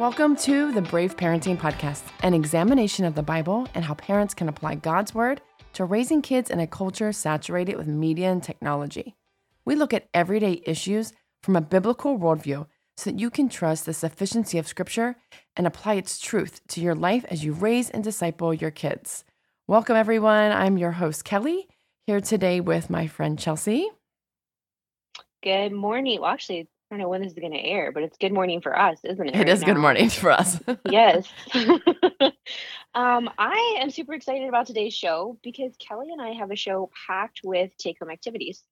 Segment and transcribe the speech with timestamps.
[0.00, 4.48] Welcome to the Brave Parenting Podcast, an examination of the Bible and how parents can
[4.48, 5.42] apply God's Word
[5.74, 9.14] to raising kids in a culture saturated with media and technology.
[9.66, 11.12] We look at everyday issues
[11.42, 12.66] from a biblical worldview
[12.96, 15.16] so that you can trust the sufficiency of Scripture
[15.54, 19.24] and apply its truth to your life as you raise and disciple your kids.
[19.66, 20.50] Welcome, everyone.
[20.50, 21.68] I'm your host, Kelly,
[22.06, 23.90] here today with my friend Chelsea.
[25.42, 26.22] Good morning.
[26.22, 28.60] Well, actually, I don't know when this is going to air, but it's good morning
[28.60, 29.34] for us, isn't it?
[29.36, 30.60] It right is good morning for us.
[30.90, 31.28] Yes.
[32.94, 36.90] um, I am super excited about today's show because Kelly and I have a show
[37.06, 38.64] packed with take home activities.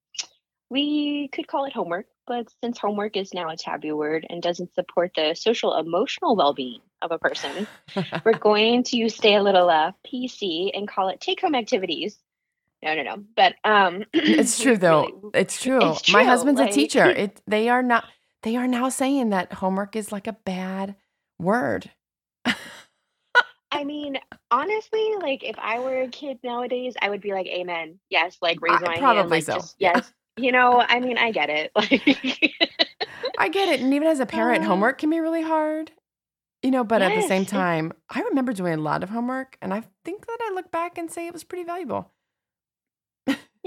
[0.68, 4.74] We could call it homework, but since homework is now a taboo word and doesn't
[4.74, 7.68] support the social emotional well being of a person,
[8.24, 12.18] we're going to stay a little uh, PC and call it take home activities.
[12.82, 13.24] No, no, no.
[13.36, 15.02] But um, it's true though.
[15.06, 15.90] really- It's true.
[15.92, 17.06] It's My true, husband's a teacher.
[17.16, 18.04] It they are not
[18.42, 20.94] they are now saying that homework is like a bad
[21.38, 21.90] word.
[23.70, 24.18] I mean,
[24.50, 28.60] honestly, like if I were a kid nowadays, I would be like, "Amen, yes." Like
[28.62, 30.12] raise my hand, probably like so, just yes.
[30.38, 31.72] You know, I mean, I get it.
[31.76, 32.52] Like,
[33.38, 33.80] I get it.
[33.80, 35.92] And even as a parent, Uh, homework can be really hard.
[36.62, 39.72] You know, but at the same time, I remember doing a lot of homework and
[39.72, 42.10] I think that I look back and say it was pretty valuable.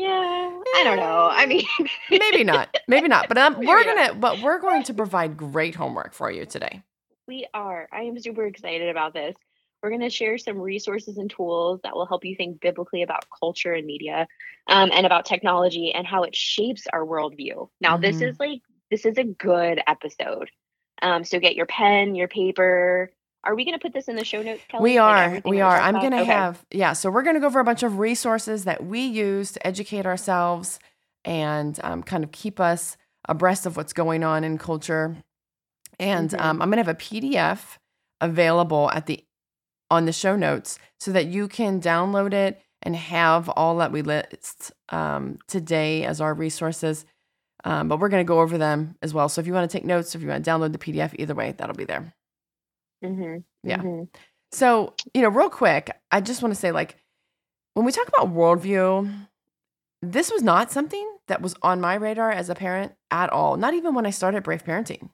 [0.01, 1.29] Yeah, I don't know.
[1.31, 1.65] I mean,
[2.09, 2.75] Maybe not.
[2.87, 3.27] Maybe not.
[3.27, 6.81] But um, we're gonna but we're going to provide great homework for you today.
[7.27, 7.87] we are.
[7.91, 9.35] I am super excited about this.
[9.81, 13.25] We're going to share some resources and tools that will help you think biblically about
[13.39, 14.27] culture and media,
[14.67, 17.67] um, and about technology and how it shapes our worldview.
[17.79, 18.29] Now, this Mhm.
[18.29, 20.51] is like this is a good episode.
[21.01, 23.11] Um, so get your pen, your paper.
[23.43, 24.61] Are we going to put this in the show notes?
[24.69, 24.91] Kelly?
[24.91, 25.23] We are.
[25.23, 25.79] everything We are.
[25.79, 26.31] I'm going to Okay.
[26.31, 26.93] have, yeah.
[26.93, 30.05] So we're going to go over a bunch of resources that we use to educate
[30.05, 30.79] ourselves
[31.25, 32.97] and um, kind of keep us
[33.27, 35.17] abreast of what's going on in culture.
[35.99, 36.39] And Mhm.
[36.41, 37.77] um, I'm going to have a PDF
[38.19, 39.23] available at the
[39.89, 44.01] on the show notes so that you can download it and have all that we
[44.01, 47.05] list um, today as our resources.
[47.65, 49.27] Um, but we're going to go over them as well.
[49.29, 51.35] So if you want to take notes, if you want to download the PDF, either
[51.35, 52.13] way, that'll be there.
[53.03, 53.83] Mhm, Yeah.
[53.83, 54.09] mhm.
[54.51, 56.97] So, you know, real quick, I just want to say like,
[57.75, 59.27] when we talk about worldview,
[60.01, 63.57] this was not something that was on my radar as a parent at all.
[63.57, 65.09] Not even when I started Brave Parenting.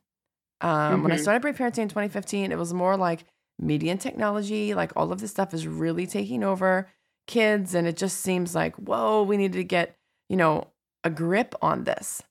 [0.62, 1.24] Um, When I Mhm.
[1.24, 3.25] started Brave Parenting in 2015, it was more like
[3.59, 6.90] media and technology, like all of this stuff is really taking over
[7.28, 7.75] kids.
[7.75, 9.98] And it just seems like, whoa, we need to get,
[10.30, 10.68] you know,
[11.04, 12.24] a grip on this.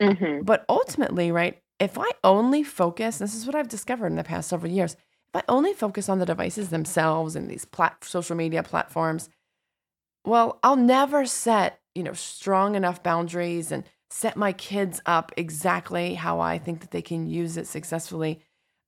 [0.00, 0.44] Mhm.
[0.44, 4.50] But ultimately, right, if I only focus, this is what I've discovered in the past
[4.50, 8.62] several years, if I only focus on the devices themselves and these plat- social media
[8.62, 9.30] platforms,
[10.24, 16.14] well, I'll never set, you know, strong enough boundaries and set my kids up exactly
[16.14, 18.40] how I think that they can use it successfully.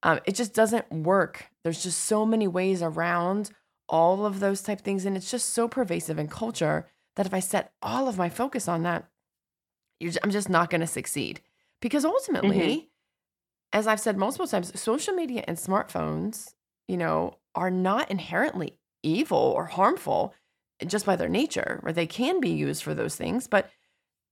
[0.02, 1.46] Um, it just doesn't work.
[1.64, 3.50] There's just so many ways around
[3.88, 6.86] all of those type things, and it's just so pervasive in culture
[7.16, 9.08] that if I set all of my focus on that,
[10.22, 11.40] I'm just not going to succeed.
[11.82, 12.14] Because mm-hmm.
[12.14, 12.88] ultimately,
[13.74, 16.54] as I've said multiple times, social media and smartphones,
[16.88, 20.32] you know, are not inherently evil or harmful
[20.80, 23.46] eh, just by their nature, or they can be used for those things.
[23.46, 23.68] But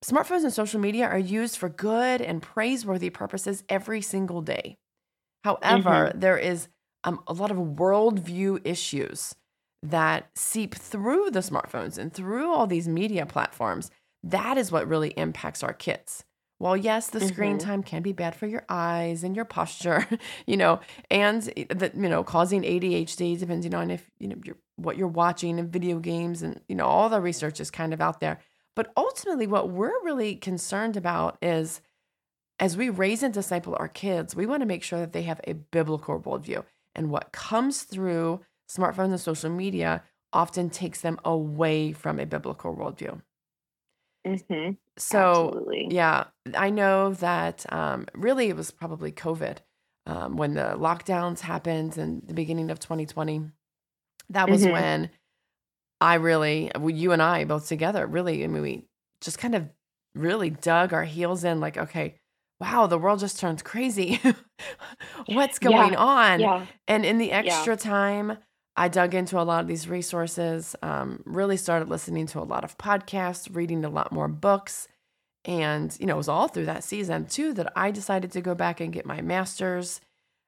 [0.02, 4.78] smartphones and social media are used for good and praiseworthy purposes every single day.
[5.44, 5.82] Mm-hmm.
[5.82, 6.68] However, there is
[7.04, 9.34] um, a lot of worldview issues
[9.82, 13.90] that seep through the smartphones and through all these media platforms.
[14.22, 16.24] That is what really impacts our kids.
[16.60, 17.58] While yes, the screen Mhm.
[17.58, 20.06] time can be bad for your eyes and your posture,
[20.46, 24.98] you know, and that you know causing ADHD depending on if you know you're, what
[24.98, 28.20] you're watching and video games and you know all the research is kind of out
[28.20, 28.40] there.
[28.76, 31.82] But ultimately, what we're really concerned about is
[32.58, 35.40] as we raise and disciple our kids, we want to make sure that they have
[35.44, 36.64] a biblical worldview.
[36.94, 42.76] And what comes through smartphones and social media often takes them away from a biblical
[42.76, 43.22] worldview.
[44.24, 44.78] Mhm.
[45.00, 45.88] So, Absolutely.
[45.88, 49.58] yeah, I know that um, really it was probably COVID
[50.06, 53.50] um, when the lockdowns happened in the beginning of 2020.
[54.30, 54.68] That was Mhm.
[54.68, 55.10] when
[56.00, 58.86] I really, well, you and I both together, really, I mean, we
[59.20, 59.70] just kind of
[60.14, 62.16] really dug our heels in like, okay,
[62.60, 64.20] wow, the world just turned crazy.
[65.26, 66.50] What's going Yeah, on?
[66.50, 66.66] Yeah.
[66.88, 67.68] And in the Yeah.
[67.68, 68.38] extra time,
[68.76, 72.64] I dug into a lot of these resources, um, really started listening to a lot
[72.64, 74.88] of podcasts, reading a lot more books.
[75.44, 78.54] And, you know, it was all through that season too that I decided to go
[78.54, 80.00] back and get my master's.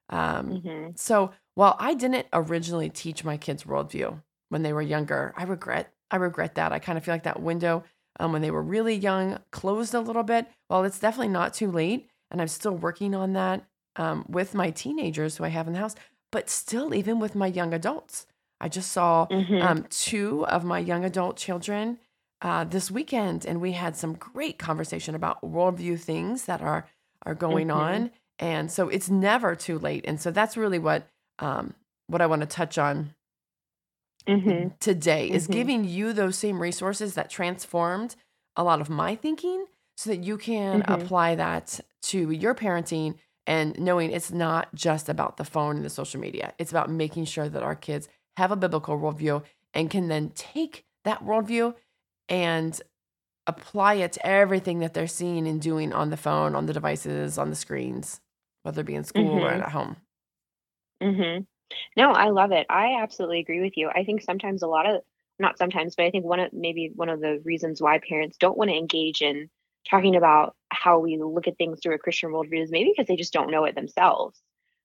[0.09, 0.95] Um, Mhm.
[0.95, 5.93] so while I didn't originally teach my kids worldview when they were younger, I regret
[6.11, 6.71] I regret that.
[6.71, 7.83] I kind of feel like that window
[8.19, 10.47] um, when they were really young closed a little bit.
[10.69, 13.65] Well, it's definitely not too late, and I'm still working on that.
[13.95, 15.93] um, with my teenagers who I have in the house,
[16.31, 18.25] but still, even with my young adults.
[18.59, 19.61] I just saw Mhm.
[19.61, 21.99] um, two of my young adult children
[22.43, 26.87] uh, this weekend, and we had some great conversation about worldview things that are
[27.25, 27.71] are going Mhm.
[27.71, 28.11] on.
[28.39, 30.05] And so it's never too late.
[30.07, 31.07] And so that's really what
[31.39, 31.75] um,
[32.07, 33.15] what I want to touch on
[34.27, 34.75] Mhm.
[34.79, 35.47] today is Mhm.
[35.47, 38.15] giving you those same resources that transformed
[38.55, 39.65] a lot of my thinking
[39.97, 40.87] so that you can Mhm.
[40.87, 45.89] apply that to your parenting and knowing it's not just about the phone and the
[45.89, 46.53] social media.
[46.57, 48.07] It's about making sure that our kids
[48.37, 49.43] have a biblical worldview
[49.73, 51.75] and can then take that worldview
[52.29, 52.81] and
[53.47, 57.37] apply it to everything that they're seeing and doing on the phone, on the devices,
[57.37, 58.21] on the screens,
[58.63, 59.61] whether it be in school or Mhm.
[59.63, 59.97] at home.
[61.01, 61.43] Mm-hmm.
[61.97, 62.67] No, I love it.
[62.69, 63.89] I absolutely agree with you.
[63.89, 65.01] I think sometimes a lot of
[65.39, 68.57] not sometimes, but I think one of maybe one of the reasons why parents don't
[68.57, 69.49] want to engage in
[69.89, 73.15] talking about how we look at things through a Christian worldview is maybe because they
[73.15, 74.39] just don't know it themselves,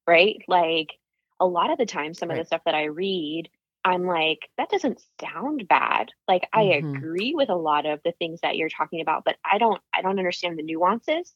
[0.07, 0.43] right?
[0.49, 0.95] Like
[1.39, 3.49] a lot of the time, some of the stuff that I read,
[3.85, 6.11] I'm like, that doesn't sound bad.
[6.27, 6.93] Like I Mhm.
[6.97, 10.03] agree with a lot of the things that you're talking about, but I don't I
[10.03, 11.35] don't understand the nuances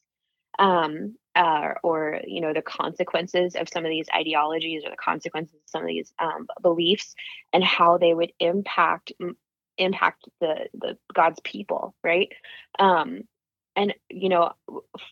[0.59, 5.55] um uh, or you know the consequences of some of these ideologies or the consequences
[5.55, 7.15] of some of these um, beliefs
[7.53, 9.37] and how they would impact m-
[9.77, 12.31] impact the the god's people right
[12.79, 13.21] um
[13.75, 14.51] and you know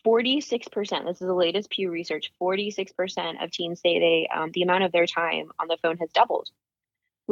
[0.06, 4.84] 46% this is the latest pew research 46% of teens say they um, the amount
[4.84, 6.50] of their time on the phone has doubled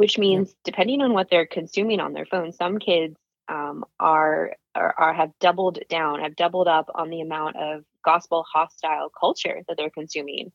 [0.01, 3.15] which means depending on what they're consuming on their phone some kids
[3.49, 8.43] um, are, are are have doubled down have doubled up on the amount of gospel
[8.51, 10.51] hostile culture that they're consuming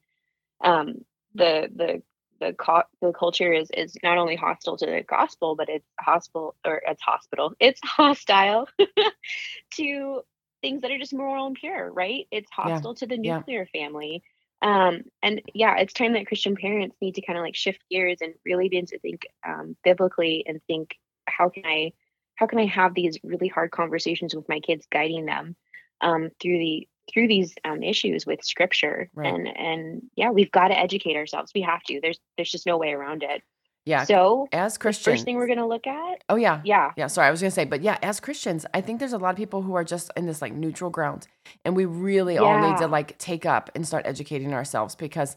[0.64, 1.04] um,
[1.34, 2.02] the the
[2.40, 6.56] the, co- the culture is is not only hostile to the gospel but it's hostile
[6.66, 8.69] or it's hospital it's hostile
[9.72, 10.22] to
[10.62, 12.81] things that are just moral and pure right it's Yeah.
[12.81, 13.43] hostile to the Yeah.
[13.43, 14.22] nuclear family
[14.62, 18.19] um and yeah it's time that christian parents need to kind of like shift gears
[18.20, 20.94] and really begin to think um biblically and think
[21.26, 21.93] how can i
[22.37, 25.56] how can i have these really hard conversations with my kids guiding them
[26.00, 29.08] um through the through these um, issues with scripture.
[29.14, 29.32] Right.
[29.32, 31.53] and and yeah we've got to educate ourselves.
[31.55, 32.00] We have to.
[32.00, 33.43] There's there's just no way around it
[33.86, 34.04] Yeah.
[34.04, 35.04] so as Christians.
[35.04, 36.60] first thing we're going to look at oh, yeah.
[36.64, 39.18] yeah Yeah, sorry, I was gonna say, but yeah, as Christians, I think there's a
[39.18, 41.26] lot of people who are just in this like neutral ground,
[41.64, 45.36] and we really all need to like take up and start educating ourselves because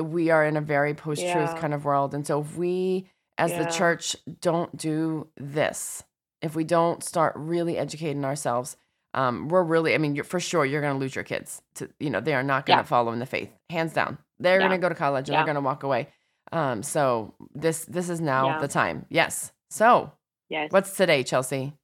[0.00, 1.58] we are in a very post-truth Yeah.
[1.60, 6.04] kind of world, and so if we, as the church, don't do this,
[6.40, 8.76] if we don't start really educating ourselves,
[9.14, 11.62] um, we're really, I mean, you're, for sure, you're gonna lose your kids.
[11.76, 12.84] To you know, they are not gonna Yeah.
[12.84, 14.18] follow in the faith, hands down.
[14.38, 14.66] They're Yeah.
[14.68, 15.40] gonna go to college and Yeah.
[15.44, 16.08] they're gonna walk away.
[16.52, 18.58] Um, so this this is now Yeah.
[18.60, 19.06] the time.
[19.10, 19.52] Yes.
[19.70, 20.12] So
[20.48, 21.74] yes what's today, Chelsea?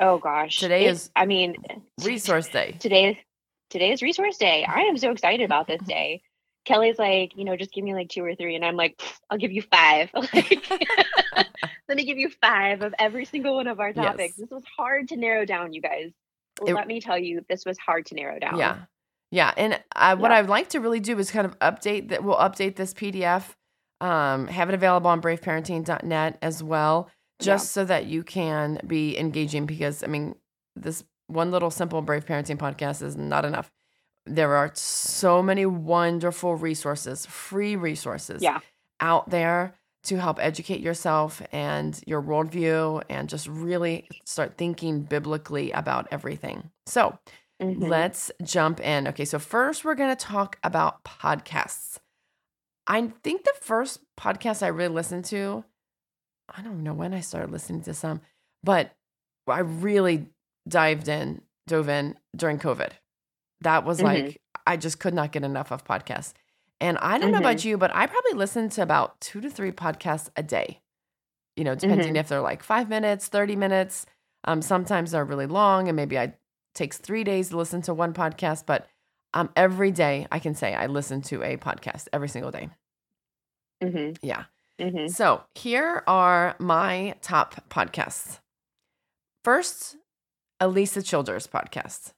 [0.00, 1.56] oh gosh Today It- is i mean
[2.04, 2.76] Resource Day.
[2.78, 3.16] today is
[3.70, 6.20] today is resource day i am so excited about this day
[6.66, 9.00] kelly's like you know just give me like two or three and i'm like
[9.30, 10.70] i'll give you five Like,
[11.88, 14.48] let me give you five of every single one of our topics Yes.
[14.48, 16.10] this was hard to narrow down you guys
[16.66, 18.80] It- let me tell you this was hard to narrow down Yeah.
[19.32, 19.52] Yeah.
[19.56, 20.38] And I, what Yeah.
[20.38, 22.22] I'd like to really do is kind of update that.
[22.22, 23.56] We'll update this PDF,
[24.00, 27.08] um, have it available on braveparenting.net as well,
[27.40, 27.44] Yeah.
[27.46, 30.36] just so that you can be engaging because, I mean,
[30.76, 33.70] this one little simple Brave Parenting podcast is not enough.
[34.26, 38.60] There are so many wonderful resources, free resources yeah
[39.00, 45.72] out there to help educate yourself and your worldview and just really start thinking biblically
[45.72, 46.70] about everything.
[46.86, 47.18] So,
[47.62, 47.88] Mhm.
[47.88, 49.08] Let's jump in.
[49.08, 51.98] Okay, so first we're going to talk about podcasts.
[52.86, 55.64] I think the first podcast I really listened to,
[56.54, 58.20] I don't know when I started listening to some,
[58.64, 58.92] but
[59.46, 60.26] I really
[60.68, 62.90] dived in, dove in during COVID.
[63.60, 64.04] That was Mhm.
[64.04, 66.32] like, I just could not get enough of podcasts.
[66.80, 69.70] And I don't know about you, but I probably listen to about two to three
[69.70, 70.80] podcasts a day,
[71.56, 72.18] you know, depending Mhm.
[72.18, 74.04] if they're like five minutes, 30 minutes.
[74.44, 76.34] Um, sometimes they're really long, and maybe I
[76.74, 78.86] takes three days to listen to one podcast, but
[79.34, 82.68] um, every day I can say I listen to a podcast every single day.
[83.82, 84.16] Mhm.
[84.22, 84.44] Yeah.
[84.78, 85.10] Mhm.
[85.10, 88.40] So here are my top podcasts.
[89.44, 89.96] First,
[90.60, 92.12] Alisa Childers podcast.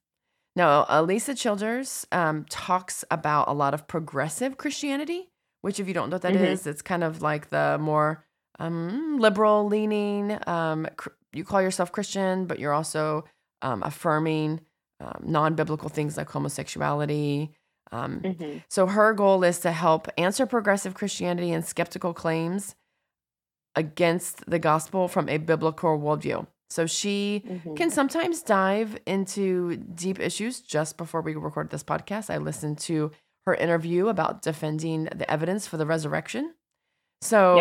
[0.56, 5.30] Now, Alisa Childers um, talks about a lot of progressive Christianity,
[5.62, 6.66] which, if you don't know what that is, Mhm.
[6.68, 8.24] it's kind of like the more
[8.60, 10.38] um, liberal leaning.
[10.46, 13.24] Um, cr- you call yourself Christian, but you're also
[13.62, 14.60] um, affirming
[15.00, 17.50] um, non biblical things like homosexuality.
[17.92, 18.62] Um, Mhm.
[18.68, 22.74] so her goal is to help answer progressive Christianity and skeptical claims
[23.76, 26.46] against the gospel from a biblical worldview.
[26.70, 27.76] So she Mhm.
[27.76, 32.30] can sometimes dive into deep issues just before we record this podcast.
[32.30, 33.10] I listened to
[33.46, 36.54] her interview about defending the evidence for the resurrection.
[37.20, 37.56] So,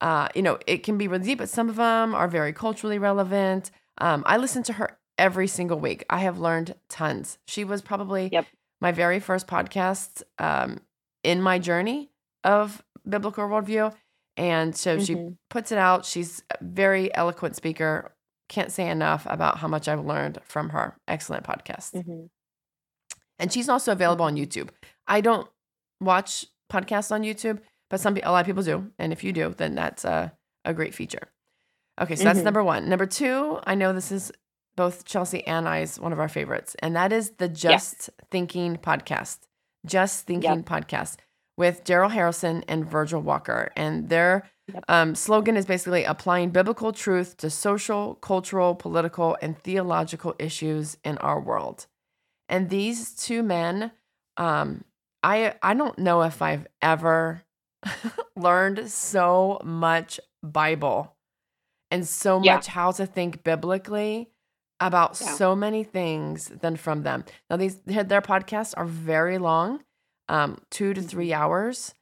[0.00, 2.98] uh, you know, it can be really deep, but some of them are very culturally
[2.98, 3.70] relevant.
[3.98, 6.04] Um, I listened to her every single week.
[6.10, 7.38] I have learned tons.
[7.46, 8.46] She was probably Yep.
[8.80, 10.80] my very first podcast um,
[11.22, 12.10] in my journey
[12.44, 13.94] of biblical worldview.
[14.36, 15.36] And so she Mhm.
[15.48, 16.04] puts it out.
[16.04, 18.14] She's a very eloquent speaker.
[18.48, 20.96] Can't say enough about how much I've learned from her.
[21.08, 21.94] Excellent podcast.
[21.94, 22.28] Mhm.
[23.38, 24.68] And she's also available on YouTube.
[25.06, 25.48] I don't
[26.00, 28.92] watch podcasts on YouTube, but some a lot of people do.
[28.98, 30.32] And if you do, then that's a,
[30.64, 31.28] a great feature.
[32.00, 32.44] Okay, so that's Mhm.
[32.44, 32.88] number one.
[32.88, 34.30] Number two, I know this is
[34.76, 39.38] both Chelsea and I's one of our favorites, and that is the Just Thinking podcast.
[39.84, 41.16] Just Thinking podcast
[41.56, 43.72] with Darrell Harrison and Virgil Walker.
[43.76, 44.84] And their Yep.
[44.88, 51.18] um, slogan is basically applying biblical truth to social, cultural, political, and theological issues in
[51.18, 51.86] our world.
[52.48, 53.92] And these two men,
[54.36, 54.82] um,
[55.22, 57.42] I I don't know if I've ever
[58.36, 61.14] learned so much Bible
[61.92, 62.56] and so Yeah.
[62.56, 64.30] much how to think biblically
[64.80, 65.32] about Yeah.
[65.34, 67.24] so many things than from them.
[67.50, 69.82] Now these their podcasts are very long,
[70.28, 71.08] um, two to Mhm.
[71.08, 71.94] three hours,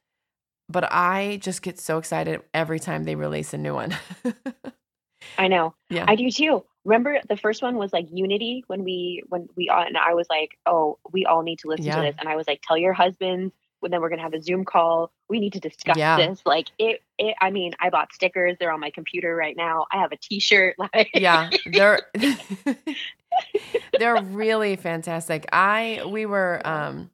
[0.67, 3.95] but I just get so excited every time they release a new one.
[5.37, 5.73] I know.
[5.89, 6.05] yeah.
[6.07, 6.63] I do too.
[6.83, 10.57] Remember the first one was like unity when we when we and I was like,
[10.65, 11.95] oh, we all need to listen Yeah.
[11.95, 13.53] to this, and I was like, tell your husbands.
[13.91, 15.11] Then we're gonna have a Zoom call.
[15.29, 16.17] We need to discuss Yeah.
[16.17, 16.41] this.
[16.45, 17.35] Like it, it.
[17.41, 18.57] I mean, I bought stickers.
[18.59, 19.85] They're on my computer right now.
[19.91, 20.75] I have a T-shirt.
[20.93, 22.01] Like, yeah they're
[23.99, 27.09] they're really fantastic i we were um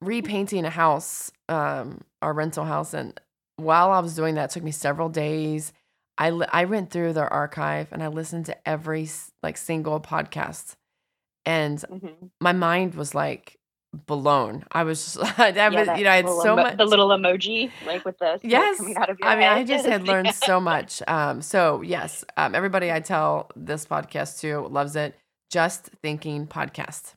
[0.00, 3.18] repainting a house um our rental house and
[3.56, 5.72] while i was doing that it took me several days
[6.18, 9.08] i li- i went through their archive and i listened to every
[9.42, 10.74] like single podcast
[11.46, 12.30] and Mhm.
[12.40, 13.58] my mind was like
[14.06, 16.84] blown i was just i Yeah, was you know i had so emo- much the
[16.84, 18.76] little emoji, like with the Yes.
[18.78, 20.32] coming out of your I mean, I just had learned Yeah.
[20.32, 21.02] so much.
[21.08, 25.14] Um, so yes, um, everybody I tell this podcast to loves it.
[25.50, 27.14] Just Thinking podcast.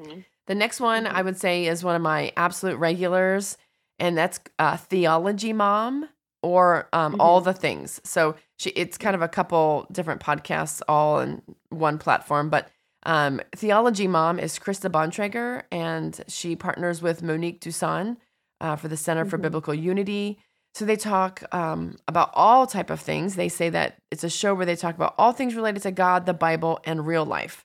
[0.00, 0.24] Mhm.
[0.46, 1.12] The next one Mhm.
[1.12, 3.56] I would say is one of my absolute regulars,
[3.98, 6.08] and that's uh, Theology Mom
[6.42, 7.44] or um, All Mhm.
[7.44, 8.00] the Things.
[8.04, 12.68] So she, it's kind of a couple different podcasts all in one platform, but
[13.04, 18.16] um, Theology Mom is Krista Bontrager, and she partners with Monique Duson
[18.60, 19.42] uh, for the Center for Mhm.
[19.42, 20.38] Biblical Unity.
[20.74, 23.36] So they talk um, about all type of things.
[23.36, 26.26] They say that it's a show where they talk about all things related to God,
[26.26, 27.64] the Bible, and real life.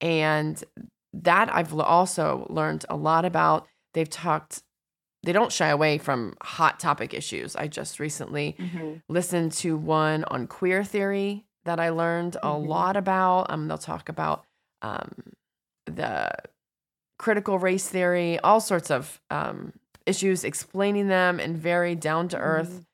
[0.00, 0.62] And
[1.12, 3.66] that I've also learned a lot about.
[3.94, 4.62] They've talked.
[5.24, 7.56] They don't shy away from hot topic issues.
[7.56, 9.02] I just recently Mhm.
[9.08, 12.66] listened to one on queer theory that I learned a Mhm.
[12.66, 13.50] lot about.
[13.50, 14.44] Um, they'll talk about
[14.82, 15.10] um,
[15.86, 16.30] the
[17.18, 19.72] critical race theory, all sorts of um,
[20.06, 22.84] issues, explaining them in very down to earth,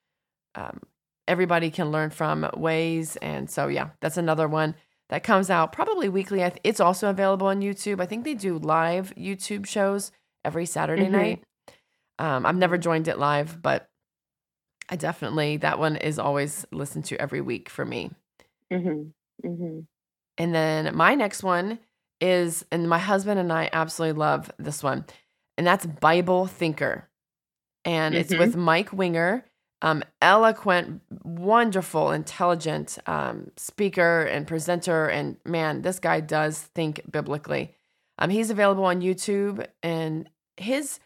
[0.54, 0.80] um,
[1.28, 3.16] everybody can learn from ways.
[3.16, 4.74] And so, yeah, that's another one
[5.10, 6.44] that comes out probably weekly.
[6.44, 8.00] I th- It's also available on YouTube.
[8.00, 10.12] I think they do live YouTube shows
[10.44, 11.10] every Saturday Mhm.
[11.10, 11.44] night.
[12.18, 13.88] Um, I've never joined it live, but
[14.88, 18.10] I definitely, that one is always listened to every week for me.
[18.70, 19.10] Hmm.
[19.44, 19.86] Mhm.
[20.38, 21.78] And then my next one
[22.20, 25.04] is, and my husband and I absolutely love this one,
[25.56, 27.08] and that's Bible Thinker.
[27.84, 28.38] And it's Mhm.
[28.38, 29.44] with Mike Winger,
[29.82, 35.06] um, eloquent, wonderful, intelligent um, speaker and presenter.
[35.06, 37.74] And man, this guy does think biblically.
[38.18, 40.98] Um, he's available on YouTube, and his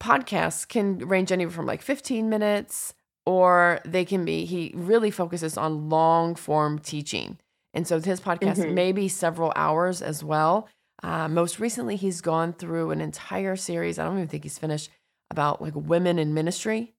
[0.00, 2.94] podcasts can range anywhere from like 15 minutes
[3.26, 7.38] or they can be, he really focuses on long form teaching.
[7.74, 8.74] And so his podcast Mhm.
[8.74, 10.68] may be several hours as well.
[11.02, 13.98] Uh, most recently, he's gone through an entire series.
[13.98, 14.90] I don't even think he's finished
[15.30, 16.94] about like women in ministry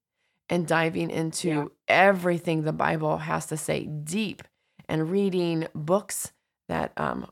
[0.50, 1.66] and diving into Yeah.
[1.88, 4.44] everything the Bible has to say deep
[4.90, 6.32] and reading books
[6.68, 7.30] that um,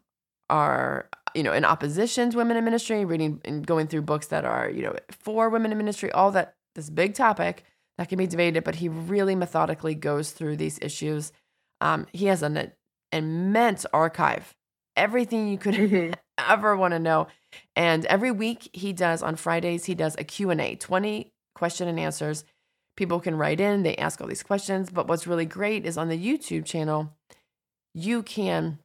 [0.50, 4.46] are you know in opposition to women in ministry, reading and going through books that
[4.46, 6.12] are you know for women in ministry.
[6.12, 7.64] All that this big topic
[7.98, 11.32] that can be debated, but he really methodically goes through these issues.
[11.82, 12.72] Um, he has an
[13.12, 14.56] immense archive,
[14.96, 16.16] everything you could Mhm.
[16.38, 17.28] ever want to know.
[17.76, 22.46] And every week he does on Fridays, he does a Q&A, 20 question and answers.
[22.96, 26.10] People can write in, they ask all these questions, but what's really great is on
[26.10, 27.14] the YouTube channel,
[27.94, 28.80] you can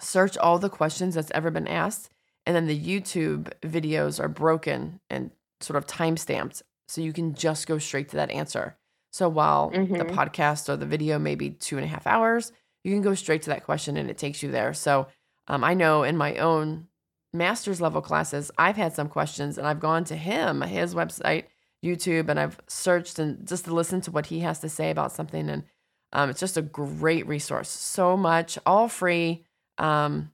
[0.00, 2.10] search all the questions that's ever been asked
[2.46, 7.34] and then the YouTube videos are broken and sort of time stamped so you can
[7.34, 8.76] just go straight to that answer.
[9.12, 10.10] So while the Mhm.
[10.14, 12.52] podcast or the video may be two and a half hours,
[12.84, 14.72] you can go straight to that question and it takes you there.
[14.74, 15.08] So
[15.48, 16.88] um, I know in my own
[17.32, 21.44] master's level classes, I've had some questions and I've gone to him, his website,
[21.84, 25.12] YouTube, and I've searched and just to listen to what he has to say about
[25.12, 25.48] something.
[25.48, 25.64] And
[26.12, 27.68] um, it's just a great resource.
[27.68, 29.44] So much, all free,
[29.78, 30.32] um,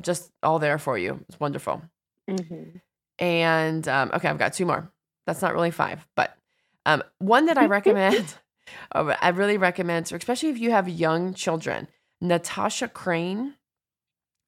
[0.00, 1.24] just all there for you.
[1.28, 1.82] It's wonderful.
[2.28, 2.78] Mm-hmm.
[3.18, 4.90] And um, okay, I've got two more.
[5.26, 6.36] That's not really five, but
[6.84, 8.34] um, one that I recommend,
[8.94, 11.88] oh, I really recommend, especially if you have young children,
[12.20, 13.54] Natasha Crain.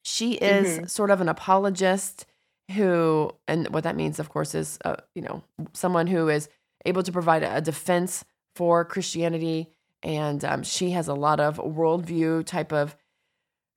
[0.05, 0.87] She is mm-hmm.
[0.87, 2.27] sort of an apologist
[2.73, 6.49] who, and what that means, of course, is uh, you know someone who is
[6.85, 9.71] able to provide a defense for Christianity,
[10.03, 12.97] and um, she has a lot of worldview type of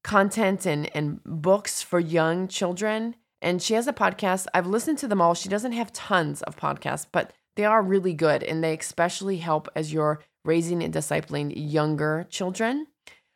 [0.03, 3.15] content and and books for young children.
[3.39, 4.47] And she has a podcast.
[4.55, 5.35] I've listened to them all.
[5.35, 9.67] She doesn't have tons of podcasts, but they are really good, and they especially help
[9.75, 12.87] as you're raising and discipling younger children.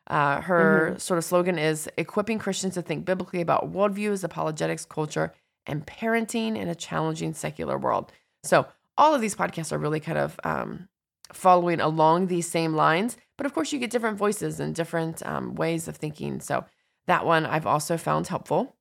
[0.08, 0.98] Uh, her mm-hmm.
[0.98, 5.34] sort of slogan is equipping Christians to think biblically about worldviews, apologetics, culture,
[5.68, 8.12] and parenting in a challenging secular world.
[8.44, 8.66] So,
[8.98, 10.90] all of these podcasts are really kind of um,
[11.32, 15.56] following along these same lines, but of course, you get different voices and different um,
[15.56, 16.40] ways of thinking.
[16.40, 16.66] So,
[17.08, 18.76] that one I've also found helpful.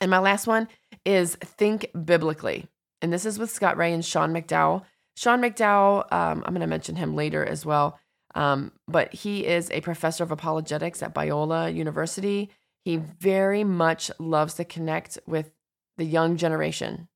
[0.00, 0.68] And my last one
[1.04, 2.66] is Think Biblically.
[3.00, 4.82] And this is with Scott Rae and Sean McDowell.
[5.16, 7.98] Sean McDowell, um, I'm going to mention him later as well.
[8.34, 12.50] Um, but he is a professor of apologetics at Biola University.
[12.84, 15.52] He very much loves to connect with
[15.96, 17.08] the young generation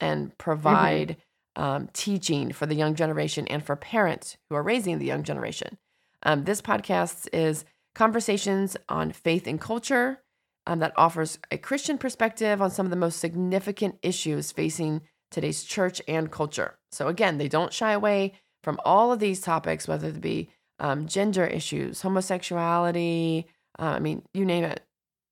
[0.00, 1.16] and provide
[1.56, 1.62] mm-hmm.
[1.62, 5.78] um, teaching for the young generation and for parents who are raising the young generation.
[6.24, 10.20] Um, this podcast is conversations on faith and culture
[10.66, 15.62] um, that offers a Christian perspective on some of the most significant issues facing today's
[15.62, 16.78] church and culture.
[16.94, 21.06] So, again, they don't shy away from all of these topics, whether it be um,
[21.06, 23.46] gender issues, homosexuality,
[23.78, 24.80] uh, I mean, you name it,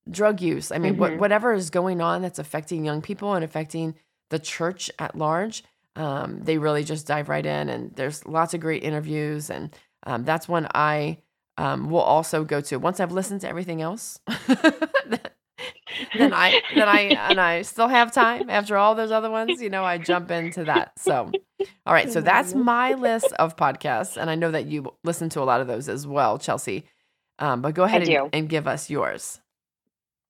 [0.09, 0.71] drug use.
[0.71, 1.01] I mean, mm-hmm.
[1.01, 3.95] what, whatever is going on that's affecting young people and affecting
[4.29, 5.63] the church at large,
[5.95, 7.69] um, they really just dive right in.
[7.69, 9.49] And there's lots of great interviews.
[9.49, 11.19] And um, that's one I
[11.57, 14.19] um, will also go to once I've listened to everything else.
[16.17, 16.99] then I then I
[17.29, 20.63] and I still have time after all those other ones, you know, I jump into
[20.65, 20.99] that.
[20.99, 21.31] So
[21.85, 25.41] all right, so that's my list of podcasts and I know that you listen to
[25.41, 26.85] a lot of those as well, Chelsea.
[27.39, 29.41] Um, but go ahead and, and give us yours.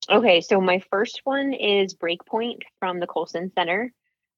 [0.09, 3.91] Okay, so my first one is Breakpoint from the Colson Center.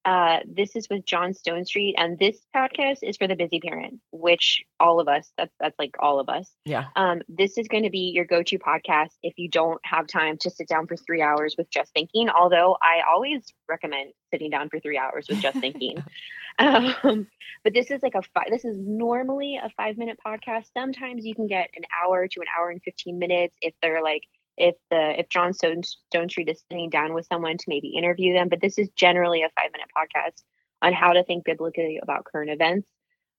[0.06, 4.64] Uh, this is with John Stonestreet, and this podcast is for the busy parent, which
[4.80, 6.48] all of us, that's that's like all of us.
[6.64, 6.86] Yeah.
[6.96, 10.52] Um, this is going to be your go-to podcast if you don't have time to
[10.52, 12.30] sit down for three hours with just thinking.
[12.30, 16.04] Although I always recommend sitting down for three hours with just thinking.
[16.60, 17.28] um,
[17.64, 18.52] but this is like a five.
[18.52, 20.66] This is normally a five-minute podcast.
[20.78, 24.22] Sometimes you can get an hour to an hour and fifteen minutes if they're like
[24.58, 25.82] if the if John Stone
[26.14, 28.50] Stonestreet is sitting down with someone to maybe interview them.
[28.50, 30.44] But this is generally a five minute podcast
[30.82, 32.88] on how to think biblically about current events.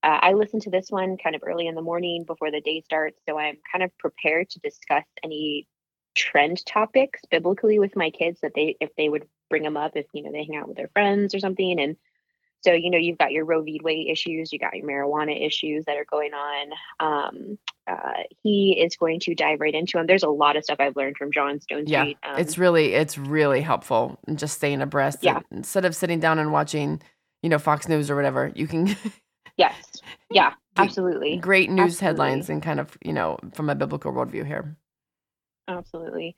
[0.02, 2.82] Uh, I listen to this one kind of early in the morning before the day
[2.82, 5.66] starts, so I'm kind of prepared to discuss any
[6.14, 10.06] trend topics biblically with my kids that they if they would bring them up if
[10.12, 11.96] you know they hang out with their friends or something and
[12.66, 13.80] so, you know, you've got your Roe v.
[13.84, 16.72] Wade issues, you got your marijuana issues that are going on.
[16.98, 20.08] Um, uh, he is going to dive right into them.
[20.08, 23.16] There's a lot of stuff I've learned from John Stone Yeah, um, it's really, it's
[23.16, 25.18] really helpful and just staying abreast.
[25.22, 25.38] Yeah.
[25.52, 27.00] Instead of sitting down and watching,
[27.40, 28.96] you know, Fox News or whatever, you can.
[29.56, 30.02] yes.
[30.28, 31.36] Yeah, absolutely.
[31.36, 32.04] Great news absolutely.
[32.04, 34.76] headlines and kind of, you know, from a biblical worldview here.
[35.68, 36.34] Absolutely.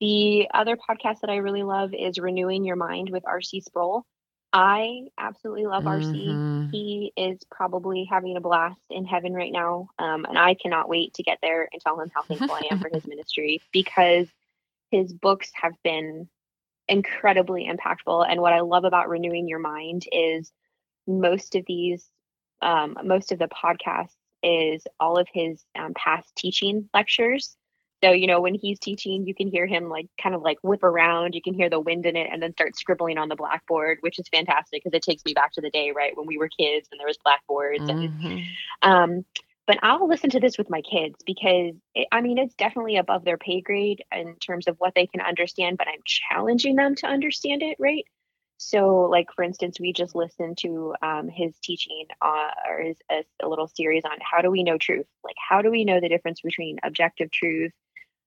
[0.00, 3.60] The other podcast that I really love is Renewing Your Mind with R.C.
[3.60, 4.04] Sproul.
[4.52, 6.12] I absolutely love RC.
[6.12, 6.70] Mm-hmm.
[6.70, 9.88] He is probably having a blast in heaven right now.
[9.98, 12.80] Um, and I cannot wait to get there and tell him how thankful I am
[12.80, 14.26] for his ministry because
[14.90, 16.28] his books have been
[16.88, 18.26] incredibly impactful.
[18.28, 20.50] And what I love about renewing your mind is
[21.06, 22.04] most of these,
[22.60, 27.56] um, most of the podcasts is all of his um, past teaching lectures
[28.02, 30.82] so, you know, when he's teaching, you can hear him like kind of like whip
[30.82, 31.34] around.
[31.34, 34.18] You can hear the wind in it and then start scribbling on the blackboard, which
[34.18, 36.88] is fantastic because it takes me back to the day, right, when we were kids
[36.90, 37.82] and there was blackboards.
[37.82, 38.26] Mm-hmm.
[38.26, 38.44] And,
[38.82, 39.24] um,
[39.66, 43.24] but I'll listen to this with my kids because it, I mean, it's definitely above
[43.24, 47.06] their pay grade in terms of what they can understand, but I'm challenging them to
[47.06, 48.04] understand it, right?
[48.56, 53.24] So, like for instance, we just listened to um, his teaching uh, or his a,
[53.42, 55.06] a little series on how do we know truth?
[55.24, 57.72] Like, how do we know the difference between objective truth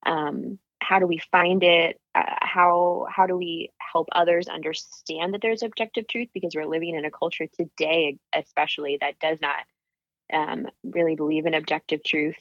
[0.05, 5.41] um, how do we find it uh, how how do we help others understand that
[5.41, 9.57] there's objective truth because we're living in a culture today especially that does not
[10.33, 12.35] um, really believe in objective truth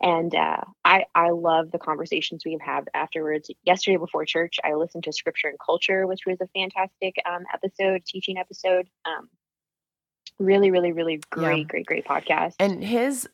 [0.00, 3.50] And uh, I I love the conversations we've had afterwards.
[3.64, 8.04] Yesterday before church, I listened to Scripture and Culture, which was a fantastic um, episode,
[8.06, 8.88] teaching episode.
[9.04, 9.28] Um,
[10.38, 11.64] really, really, really great, yeah.
[11.64, 12.54] great, great podcast.
[12.58, 13.28] And his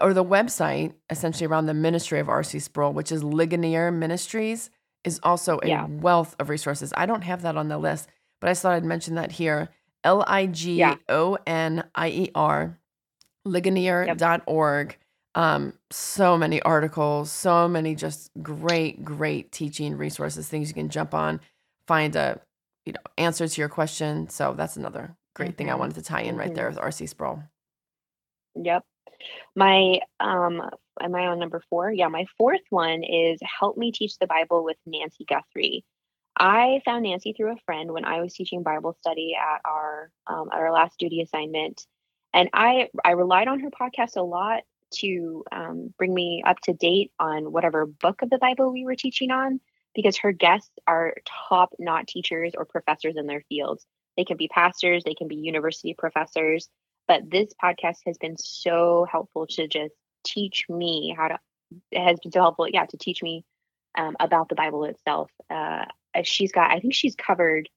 [0.00, 2.58] or the website essentially around the ministry of R.C.
[2.58, 4.70] Sproul, which is Ligonier Ministries,
[5.04, 5.86] is also a yeah.
[5.86, 6.92] wealth of resources.
[6.96, 8.08] I don't have that on the list,
[8.40, 9.68] but I thought I'd mention that here.
[10.04, 12.78] L I G O N I E R,
[13.44, 14.98] ligonier.org.
[15.34, 21.14] Um, so many articles, so many just great, great teaching resources, things you can jump
[21.14, 21.40] on,
[21.86, 22.40] find a
[22.84, 24.28] you know answer to your question.
[24.28, 25.56] So that's another great mm-hmm.
[25.56, 25.80] thing I mm-hmm.
[25.80, 26.56] wanted to tie in right mm-hmm.
[26.56, 27.42] there with RC Sproul.
[28.54, 28.84] Yep.
[29.54, 30.62] My um
[31.00, 31.92] am I on number four?
[31.92, 35.84] Yeah, my fourth one is Help Me Teach the Bible with Nancy Guthrie.
[36.36, 40.48] I found Nancy through a friend when I was teaching Bible study at our um,
[40.52, 41.86] at our last duty assignment,
[42.32, 44.62] and I I relied on her podcast a lot
[44.94, 48.96] to um, bring me up to date on whatever book of the Bible we were
[48.96, 49.60] teaching on,
[49.94, 51.14] because her guests are
[51.48, 53.84] top not teachers or professors in their fields.
[54.16, 56.68] They can be pastors, they can be university professors,
[57.08, 61.38] but this podcast has been so helpful to just teach me how to.
[61.90, 63.44] It has been so helpful, yeah, to teach me
[63.96, 65.30] um, about the Bible itself.
[65.50, 65.84] Uh,
[66.22, 67.68] she's got, I think she's covered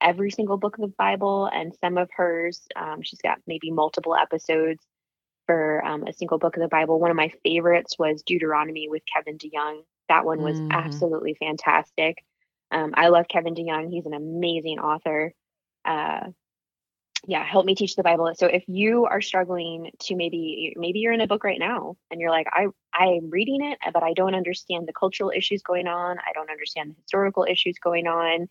[0.00, 4.14] every single book of the Bible, and some of hers, um, she's got maybe multiple
[4.14, 4.84] episodes
[5.46, 7.00] for um, a single book of the Bible.
[7.00, 9.82] One of my favorites was Deuteronomy with Kevin DeYoung.
[10.08, 10.70] That one was mm.
[10.70, 12.24] absolutely fantastic.
[12.70, 13.90] Um, I love Kevin DeYoung.
[13.90, 15.32] He's an amazing author.
[15.84, 16.28] Uh,
[17.26, 18.32] yeah, help me teach the Bible.
[18.36, 22.20] So if you are struggling to maybe maybe you're in a book right now and
[22.20, 26.18] you're like, I I'm reading it, but I don't understand the cultural issues going on.
[26.18, 28.48] I don't understand the historical issues going on.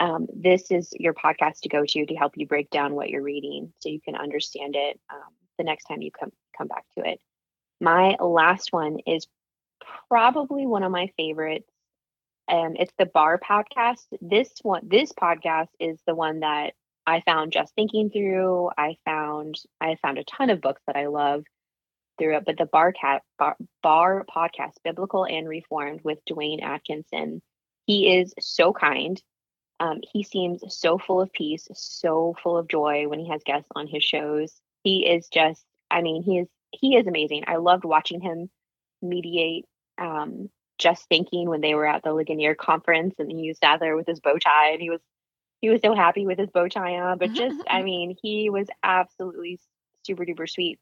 [0.00, 3.22] Um, this is your podcast to go to to help you break down what you're
[3.22, 7.08] reading so you can understand it um, the next time you come come back to
[7.08, 7.20] it.
[7.80, 9.28] My last one is
[10.08, 11.70] probably one of my favorites.
[12.48, 14.06] Um, it's the Bar podcast.
[14.20, 16.74] This one, this podcast is the one that
[17.06, 18.70] I found just thinking through.
[18.76, 21.44] I found I found a ton of books that I love
[22.18, 27.42] through it, but the Bar Cat Bar, Bar podcast, Biblical and Reformed with Dwayne Atkinson.
[27.86, 29.20] He is so kind.
[29.80, 33.68] Um, he seems so full of peace, so full of joy when he has guests
[33.74, 34.52] on his shows.
[34.84, 37.44] He is just, I mean, he is he is amazing.
[37.46, 38.48] I loved watching him
[39.02, 39.66] mediate
[39.98, 44.06] um, just thinking when they were at the Ligonier conference and he sat there with
[44.06, 45.00] his bow tie and he was
[45.62, 48.66] he was so happy with his bow tie on, but just, I mean, he was
[48.82, 49.60] absolutely
[50.04, 50.80] super duper sweet.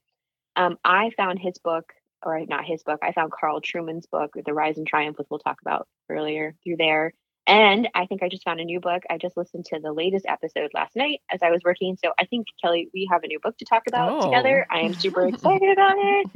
[0.57, 1.93] Um, I found his book,
[2.25, 5.38] or not his book, I found Carl Trueman's book, The Rise and Triumph, which we'll
[5.38, 7.12] talk about earlier through there.
[7.47, 9.03] And I think I just found a new book.
[9.11, 11.99] I just listened to the latest episode last night as I was working.
[12.03, 14.31] So I think, Kelly, we have a new book to talk about oh.
[14.31, 14.66] together.
[14.71, 16.27] I am super excited about it.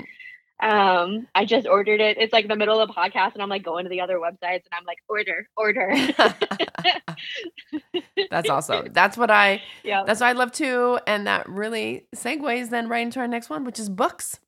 [0.65, 2.17] Um, I just ordered it.
[2.19, 4.65] It's like the middle of the podcast, and I'm like going to the other websites,
[4.65, 5.95] and I'm like, order, order.
[8.31, 8.89] that's awesome.
[8.93, 9.61] That's what I.
[9.83, 10.05] Yeah.
[10.07, 13.65] That's what I love too, and that really segues then right into our next one,
[13.65, 14.41] which is books.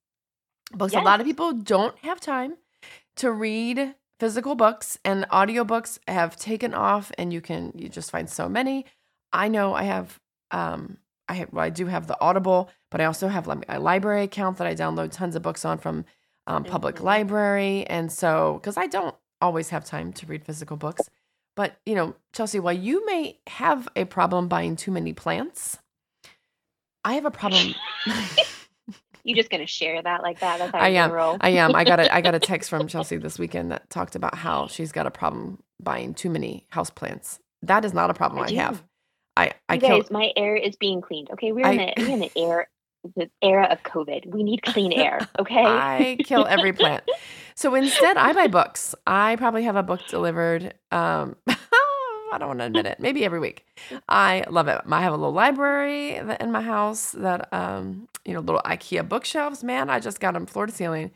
[0.73, 0.95] Books.
[0.95, 1.03] Yes.
[1.03, 2.55] A lot of people don't have time
[3.17, 8.31] to read physical books, and audiobooks have taken off, and you can you just find
[8.31, 8.87] so many.
[9.35, 10.19] I know I have
[10.51, 10.97] um
[11.29, 14.23] I have, well, I do have the Audible, but I also have like a library
[14.23, 16.05] account that I download tons of books on from
[16.47, 17.05] um, public mm-hmm.
[17.05, 21.11] library, and so because I don't always have time to read physical books,
[21.57, 25.79] but you know, Chelsea, while you may have a problem buying too many plants,
[27.05, 27.75] I have a problem.
[29.25, 30.59] You're just gonna share that like that?
[30.59, 31.13] That's I am.
[31.41, 31.75] I am.
[31.75, 34.69] I got a I got a text from Chelsea this weekend that talked about how
[34.69, 37.41] she's got a problem buying too many house plants.
[37.63, 38.85] That is not a problem I, I have.
[39.37, 41.31] I, I you guys, my air is being cleaned.
[41.33, 42.69] Okay, we're in the we're in the air
[43.15, 44.27] the era of COVID.
[44.27, 45.29] We need clean air.
[45.39, 47.05] Okay, I kill every plant.
[47.55, 48.95] So instead, I buy books.
[49.07, 50.75] I probably have a book delivered.
[50.91, 52.99] Um, I don't want to admit it.
[52.99, 53.67] Maybe every week.
[54.09, 54.81] I love it.
[54.91, 59.63] I have a little library in my house that, um, you know, little IKEA bookshelves.
[59.63, 61.13] Man, I just got them floor to ceiling,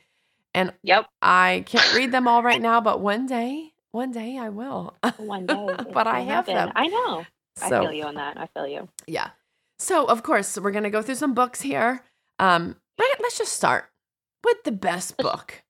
[0.54, 2.80] and yep, I can't read them all right now.
[2.80, 4.94] But one day, one day I will.
[5.16, 6.54] One day, but I have happen.
[6.54, 6.72] them.
[6.76, 7.26] I know.
[7.56, 8.38] So, I feel you on that.
[8.38, 8.88] I feel you.
[9.06, 9.30] Yeah.
[9.78, 12.04] So, of course, we're going to go through some books here.
[12.38, 13.86] Um, right, let's just start
[14.44, 15.62] with the best book.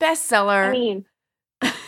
[0.00, 0.68] Bestseller.
[0.68, 1.04] I mean,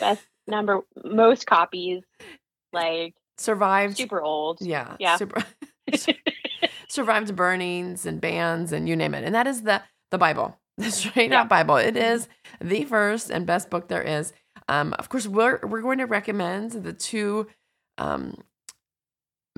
[0.00, 2.02] best number, most copies,
[2.72, 3.96] like survived.
[3.96, 4.58] Super old.
[4.60, 4.96] Yeah.
[4.98, 5.16] Yeah.
[5.16, 5.44] Super,
[6.88, 9.24] survived burnings and bans and you name it.
[9.24, 11.44] And that is the the Bible, the straight yeah.
[11.44, 11.76] Bible.
[11.76, 12.28] It is
[12.60, 14.32] the first and best book there is.
[14.68, 17.46] Um, of course, we're we're going to recommend the two
[17.98, 18.38] um,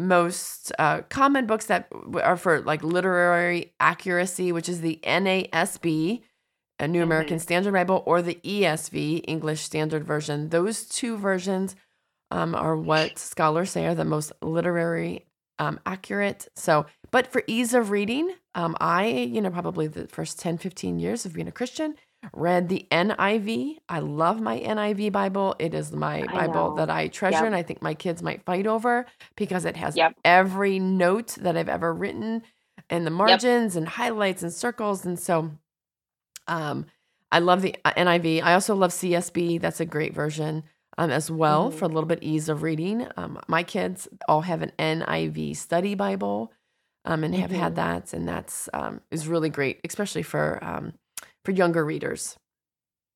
[0.01, 1.89] most uh, common books that
[2.23, 6.23] are for like literary accuracy, which is the NASB,
[6.79, 7.43] a New American Mhm.
[7.43, 10.49] Standard Bible, or the ESV, English Standard Version.
[10.49, 11.77] Those two versions
[12.31, 15.27] um, are what scholars say are the most literary
[15.59, 16.49] um, accurate.
[16.57, 20.99] So, but for ease of reading, um, I, you know, probably the first 10, 15
[20.99, 21.97] years of being a Christian,
[22.35, 23.79] read the NIV.
[23.89, 25.57] I love my NIV Bible.
[25.59, 26.75] It is my I Bible know.
[26.77, 27.47] that I treasure, Yep.
[27.47, 29.07] and I think my kids might fight over
[29.37, 30.15] because it has Yep.
[30.25, 32.43] every note that I've ever written
[32.89, 35.05] and the margins and highlights and circles.
[35.07, 35.53] And so,
[36.47, 36.87] um,
[37.33, 38.43] I love the uh, NIV.
[38.43, 39.59] I also love CSB.
[39.61, 40.65] That's a great version
[40.99, 41.75] um, as well Mhm.
[41.75, 43.07] for a little bit ease of reading.
[43.17, 46.53] Um, my kids all have an NIV study Bible
[47.05, 47.77] um, and have had Mhm.
[47.77, 50.93] that, and that's um, is really great, especially for um,
[51.45, 52.37] for younger readers.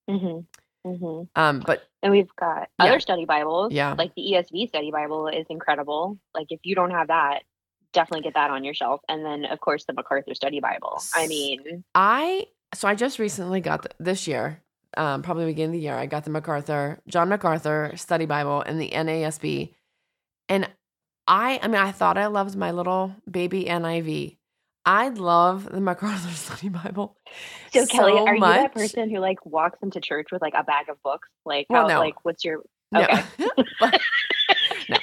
[0.08, 0.46] Mhm.
[0.86, 1.28] Mhm.
[1.34, 2.86] Um, but And we've got Yeah.
[2.86, 3.72] other study Bibles.
[3.72, 3.94] Yeah.
[3.96, 6.18] Like the ESV study Bible is incredible.
[6.34, 7.42] Like if you don't have that,
[7.92, 9.00] definitely get that on your shelf.
[9.08, 11.00] And then of course the MacArthur Study Bible.
[11.14, 14.60] I mean, I so I just recently got the, this year,
[14.96, 18.78] um, probably beginning of the year, I got the MacArthur John MacArthur Study Bible and
[18.80, 19.74] the NASB,
[20.50, 20.68] and
[21.26, 24.36] I I mean I thought I loved my little baby NIV.
[24.86, 27.16] I love the MacArthur Study Bible.
[27.72, 30.62] so Kelly, so are you that person who like walks into church with like a
[30.62, 31.28] bag of books?
[31.44, 32.00] Like Well, how no.
[32.00, 33.06] like what's your No.
[33.80, 34.00] But,
[34.88, 34.98] no.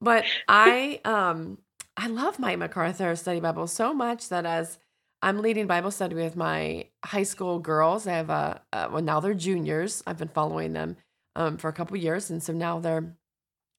[0.00, 1.58] But I um
[1.96, 4.78] I love my MacArthur study Bible so much that as
[5.22, 9.20] I'm leading Bible study with my high school girls, I have a, uh well now
[9.20, 10.02] they're juniors.
[10.06, 10.96] I've been following them
[11.36, 13.16] um for a couple years, and so now they're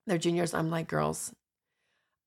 [0.07, 0.53] they're juniors.
[0.53, 1.33] I'm like, girls,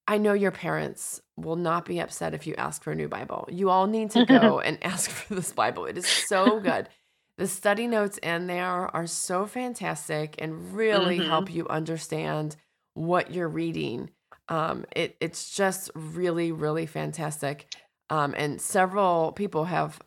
[0.07, 3.49] I know your parents will not be upset if you ask for a new Bible.
[3.51, 5.87] You all need to go and ask for this Bible.
[5.87, 6.89] It is so good.
[7.39, 11.27] The study notes in there are so fantastic and really Mhm.
[11.29, 12.57] help you understand
[12.95, 14.11] what you're reading.
[14.49, 17.67] Um, it, it's just really, really fantastic.
[18.11, 20.01] Um, and several people have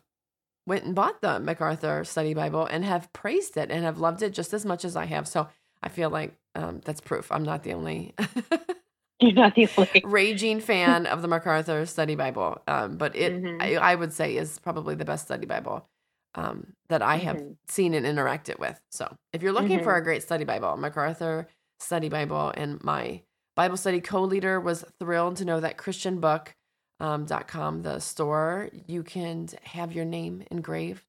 [0.66, 4.32] went and bought the MacArthur Study Bible and have praised it and have loved it
[4.32, 5.26] just as much as I have.
[5.26, 5.48] So
[5.82, 8.14] I feel like um, that's proof I'm not the only
[9.20, 12.60] You're not the only raging fan of the MacArthur Study Bible.
[12.66, 13.60] Um, but it, Mhm.
[13.60, 15.88] I, I would say, is probably the best study Bible
[16.34, 17.56] um, that I have Mhm.
[17.68, 18.80] seen and interacted with.
[18.90, 19.96] So if you're looking for Mhm.
[19.96, 21.48] a great study Bible, MacArthur
[21.80, 23.22] Study Bible, and my
[23.56, 30.04] Bible study co-leader was thrilled to know that ChristianBook.com, the store, you can have your
[30.04, 31.04] name engraved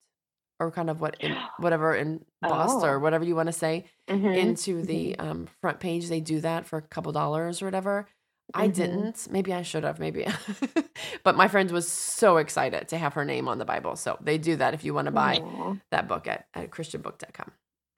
[0.59, 2.99] or kind of what in, whatever embossed or Oh.
[2.99, 4.37] whatever you want to say Mhm.
[4.37, 6.07] into the um, front page.
[6.07, 8.07] They do that for a couple dollars or whatever.
[8.53, 8.73] I Mhm.
[8.75, 9.27] didn't.
[9.31, 9.99] Maybe I should have.
[9.99, 10.27] Maybe.
[11.23, 13.95] but my friend was so excited to have her name on the Bible.
[13.95, 15.75] So they do that if you want to buy Aw.
[15.91, 17.51] that book at, at christianbook.com.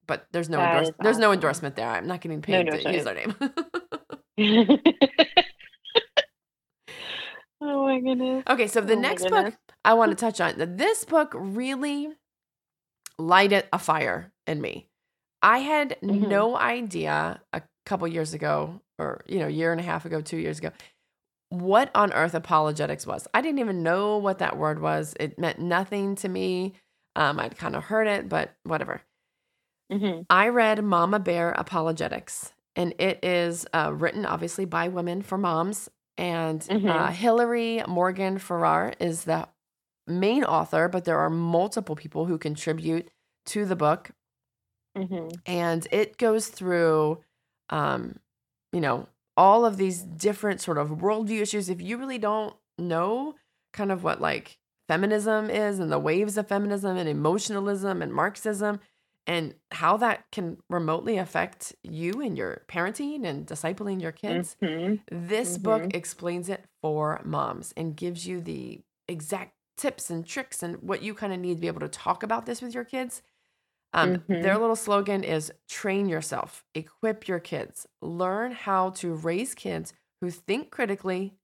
[0.08, 1.90] But there's no endorse- is there's no endorsement there.
[1.90, 2.96] I'm not getting No paid to endorsement.
[2.96, 3.36] use their name.
[7.62, 8.44] oh my goodness.
[8.50, 10.54] okay, so the Oh next book I want to touch on.
[10.78, 12.10] This book really
[13.20, 14.90] lighted a fire in me.
[15.42, 16.28] I had Mhm.
[16.30, 20.22] no idea a couple years ago, or you know, a year and a half ago,
[20.22, 20.72] two years ago,
[21.50, 23.28] what on earth apologetics was.
[23.34, 25.16] I didn't even know what that word was.
[25.20, 26.74] It meant nothing to me.
[27.16, 29.02] Um, I'd kind of heard it, but whatever.
[29.92, 30.26] Mhm.
[30.30, 35.90] I read Mama Bear Apologetics, and it is uh, written obviously by women for moms.
[36.18, 37.12] And uh, Mhm.
[37.14, 39.48] Hillary Morgan Ferrer is the
[40.08, 43.10] main author, but there are multiple people who contribute
[43.48, 44.12] to the book.
[44.96, 45.42] Mhm.
[45.46, 47.24] And it goes through,
[47.70, 48.20] um,
[48.74, 51.70] you know, all of these different sort of worldview issues.
[51.70, 53.36] If you really don't know
[53.74, 58.80] kind of what like feminism is and the waves of feminism and emotionalism and Marxism
[59.28, 65.04] and how that can remotely affect you and your parenting and discipling your kids, Mhm.
[65.12, 65.92] this book Mhm.
[65.92, 71.14] explains it for moms and gives you the exact tips and tricks and what you
[71.14, 73.22] kind of need to be able to talk about this with your kids.
[73.94, 74.60] Um, Their Mhm.
[74.60, 80.72] little slogan is train yourself, equip your kids, learn how to raise kids who think
[80.72, 81.36] critically,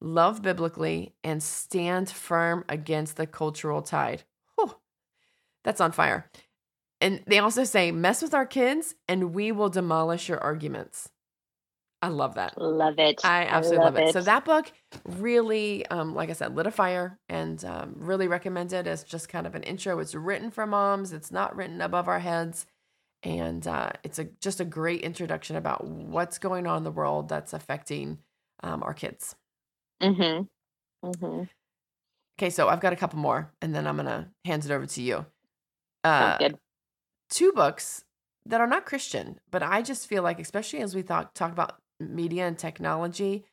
[0.00, 4.24] love biblically, and stand firm against the cultural tide.
[4.56, 4.74] Whew,
[5.64, 6.30] that's on fire.
[7.00, 11.10] And they also say, mess with our kids and we will demolish your arguments.
[12.02, 12.58] I love that.
[12.58, 13.22] Love it.
[13.22, 14.08] I absolutely love, love it.
[14.10, 14.72] So that book
[15.04, 19.28] really, um, like I said, lit a fire and um, really recommend it as just
[19.28, 19.98] kind of an intro.
[20.00, 21.12] It's written for moms.
[21.12, 22.66] It's not written above our heads,
[23.22, 27.28] and uh, it's a just a great introduction about what's going on in the world
[27.28, 28.20] that's affecting
[28.62, 29.36] um, our kids.
[30.00, 30.48] Mhm.
[31.02, 31.48] Mhm.
[32.38, 35.02] Okay, so I've got a couple more, and then I'm gonna hand it over to
[35.02, 35.26] you.
[36.04, 36.58] Uh, good.
[37.30, 38.04] two books
[38.46, 41.81] that are not Christian, but I just feel like, especially as we talk talk about
[42.10, 43.44] media and technology,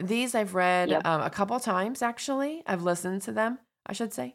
[0.00, 1.02] these I've read Yep.
[1.04, 2.02] um, a couple times.
[2.02, 3.58] Actually, I've listened to them.
[3.86, 4.34] I should say.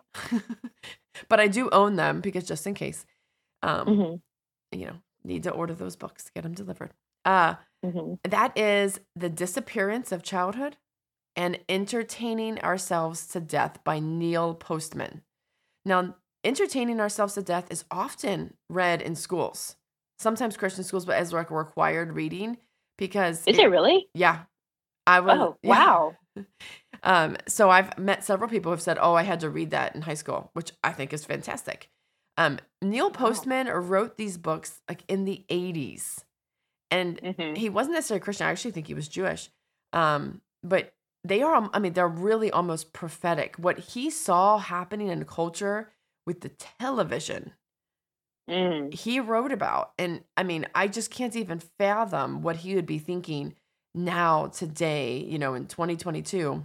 [1.29, 3.05] but I do own them because just in case,
[3.63, 4.15] um, hmm
[4.71, 6.91] you know, need to order those books to get them delivered.
[7.25, 10.77] Uh, hmm that is The Disappearance of Childhood
[11.36, 15.21] and Entertaining Ourselves to Death by Neil Postman.
[15.86, 19.75] Now, entertaining ourselves to death is often read in schools,
[20.19, 22.57] sometimes Christian schools, but as like required reading
[22.97, 24.07] because Is it really?
[24.13, 24.43] yeah,
[25.07, 25.41] I was.
[25.41, 25.79] Oh, yeah.
[25.79, 26.15] wow.
[27.03, 30.01] Um, so I've met several people who've said, "Oh, I had to read that in
[30.01, 31.89] high school," which I think is fantastic.
[32.38, 36.23] Um, Neil Postman wrote these books like in the '80s,
[36.91, 38.47] and hmm he wasn't necessarily Christian.
[38.47, 39.49] I actually think he was Jewish.
[39.93, 43.55] Um, but they are, I mean, they're really almost prophetic.
[43.57, 45.91] What he saw happening in culture
[46.25, 47.53] with the television,
[48.49, 48.93] Mm.
[48.93, 49.91] he wrote about.
[49.97, 53.55] And I mean, I just can't even fathom what he would be thinking
[53.93, 56.63] now, today, you know, in 2022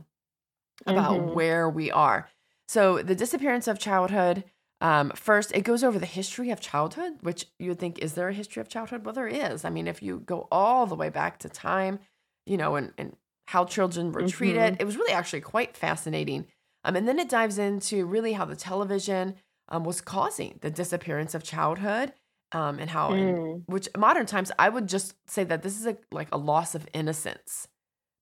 [0.86, 1.34] about Mhm.
[1.34, 2.28] where we are.
[2.68, 4.44] So, the disappearance of childhood.
[4.80, 8.28] Um, first, it goes over the history of childhood, which you would think, is there
[8.28, 9.04] a history of childhood?
[9.04, 9.64] Well, there is.
[9.64, 12.00] I mean, if you go all the way back to time,
[12.46, 13.16] you know, and, and
[13.46, 16.46] how children were treated, it was really actually quite fascinating.
[16.84, 19.36] Um, and then it dives into really how the television
[19.72, 22.14] um, was causing the disappearance of childhood
[22.52, 23.64] um, and how, in, Mm.
[23.66, 26.88] which modern times, I would just say that this is a, like a loss of
[26.94, 27.68] innocence.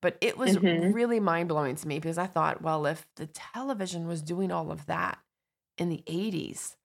[0.02, 0.94] But it was Mhm.
[0.94, 4.72] really mind blowing to me because I thought, well, if the television was doing all
[4.72, 5.18] of that
[5.78, 6.76] in the 80s,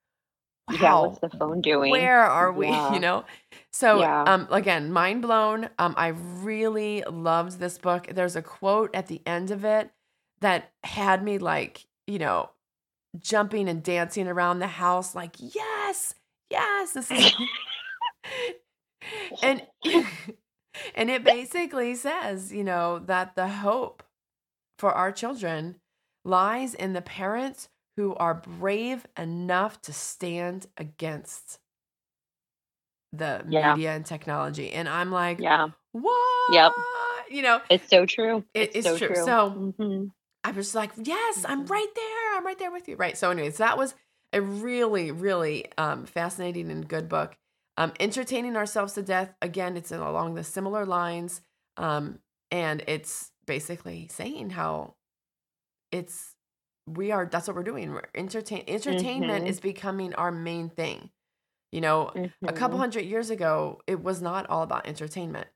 [0.69, 1.91] Yeah, what's the phone doing?
[1.91, 2.83] where are we?
[2.89, 2.89] Yeah.
[2.89, 3.25] You know?
[3.71, 4.25] So, Yeah.
[4.25, 5.69] um, again, mind blown.
[5.79, 8.07] Um, I really loved this book.
[8.11, 9.91] There's a quote at the end of it
[10.41, 12.49] that had me like, you know,
[13.19, 16.15] jumping and dancing around the house, like, yes,
[16.51, 17.31] yes, this is.
[19.41, 19.63] and
[20.95, 24.03] and it basically says, you know, that the hope
[24.79, 25.77] for our children
[26.25, 31.59] lies in the parents who are brave enough to stand against
[33.13, 33.77] the Yeah.
[33.77, 34.71] media and technology.
[34.71, 36.75] And I'm like, Yeah, what?
[37.29, 38.45] You know, it's so true.
[38.55, 39.15] It It's is so true.
[39.15, 39.15] true.
[39.15, 40.11] So Mhm.
[40.45, 41.69] I was like, yes, I'm Mhm.
[41.71, 42.37] right there.
[42.37, 42.95] I'm right there with you.
[42.95, 43.17] Right.
[43.17, 43.95] So, anyways, that was
[44.31, 47.35] a really, really um, fascinating and good book.
[47.77, 49.33] Um, Entertaining Ourselves to Death.
[49.41, 51.41] Again, it's along the similar lines.
[51.77, 52.19] Um,
[52.51, 54.93] and it's basically saying how
[55.91, 56.35] it's,
[56.87, 57.91] we are, that's what we're doing.
[57.91, 59.49] We're entertain, entertainment Mhm.
[59.49, 61.09] is becoming our main thing.
[61.71, 62.11] You know,
[62.43, 62.81] a couple Mhm.
[62.81, 65.47] hundred years ago, it was not all about entertainment.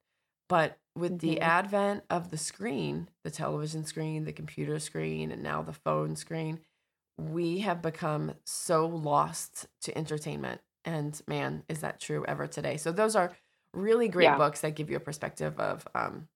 [0.48, 1.42] But with the Mhm.
[1.42, 6.62] advent of the screen, the television screen, the computer screen, and now the phone screen,
[7.18, 10.62] we have become so lost to entertainment.
[10.86, 12.78] And man, is that true ever today?
[12.78, 13.36] So those are
[13.74, 14.38] really great Yeah.
[14.38, 16.30] books that give you a perspective of um,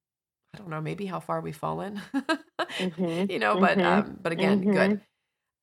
[0.54, 2.02] I don't know, maybe how far we've fallen.
[2.80, 3.30] Mhm.
[3.30, 3.86] you know, but Mhm.
[3.86, 4.98] um, but again, good.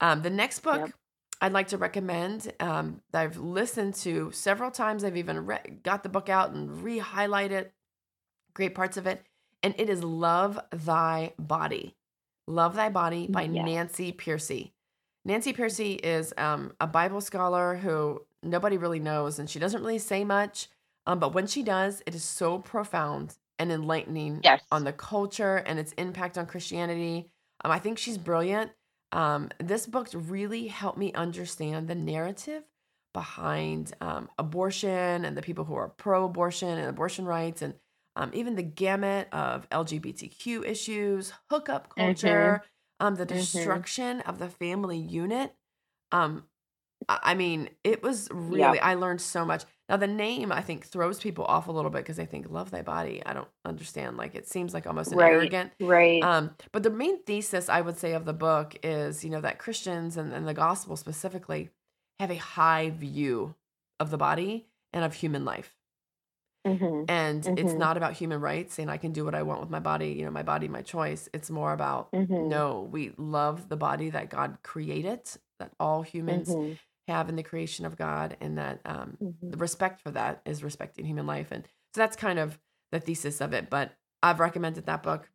[0.00, 0.94] Um, the next book Yep.
[1.40, 5.04] I'd like to recommend um, that I've listened to several times.
[5.04, 7.70] I've even re- got the book out and re-highlighted
[8.60, 9.22] great parts of it,
[9.62, 11.96] and it is "Love Thy Body."
[12.46, 13.46] "Love Thy Body" by.
[13.46, 14.72] Nancy Pearcey.
[15.24, 19.98] Nancy Pearcey is um, a Bible scholar who nobody really knows, and she doesn't really
[19.98, 20.68] say much.
[21.06, 24.62] Um, but when she does, it is so profound and enlightening Yes.
[24.70, 27.30] on the culture and its impact on Christianity.
[27.64, 28.72] Um, I think she's brilliant.
[29.12, 32.62] Um, this book really helped me understand the narrative
[33.12, 37.74] behind um, abortion and the people who are pro abortion and abortion rights, and
[38.20, 42.62] um, even the gamut of LGBTQ issues, hookup culture,
[43.00, 43.28] um, the Mhm.
[43.28, 45.56] destruction of the family unit.
[46.12, 46.48] Um,
[47.08, 48.86] I I mean, it was really, Yeah.
[48.90, 49.64] I learned so much.
[49.88, 52.70] Now, the name I think throws people off a little bit because they think, love
[52.70, 53.22] thy body.
[53.26, 54.16] I don't understand.
[54.18, 55.32] Like, it seems like almost an Right.
[55.32, 55.72] arrogant.
[55.80, 56.22] Right.
[56.22, 59.58] Um, but the main thesis I would say of the book is, you know, that
[59.58, 61.70] Christians and, and the gospel specifically
[62.20, 63.56] have a high view
[63.98, 65.79] of the body and of human life.
[66.66, 67.08] Mhm.
[67.08, 67.78] And it's Mhm.
[67.78, 70.24] not about human rights saying I can do what I want with my body, you
[70.24, 71.28] know, my body, my choice.
[71.34, 72.48] It's more about Mhm.
[72.48, 76.78] no, we love the body that God created, that all humans Mhm.
[77.08, 79.18] have in the creation of God, and that um,
[79.50, 81.48] the respect for that is respecting human life.
[81.50, 81.64] And
[81.94, 82.58] so that's kind of
[82.92, 83.68] the thesis of it.
[83.70, 85.30] But I've recommended that book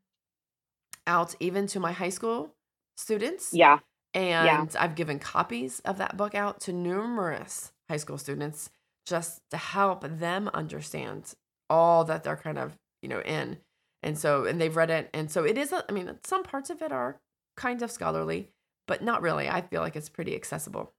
[1.08, 2.56] out even to my high school
[2.98, 3.54] students.
[3.54, 3.80] Yeah.
[4.14, 8.70] And I've given copies of that book out to numerous high school students
[9.06, 11.34] just to help them understand
[11.70, 13.58] all that they're kind of, you know, in.
[14.02, 15.10] And so, and they've read it.
[15.14, 17.18] And so it is, a, I mean, some parts of it are
[17.56, 18.50] kind of scholarly,
[18.88, 19.50] but not really.
[19.50, 20.94] I feel like it's pretty accessible.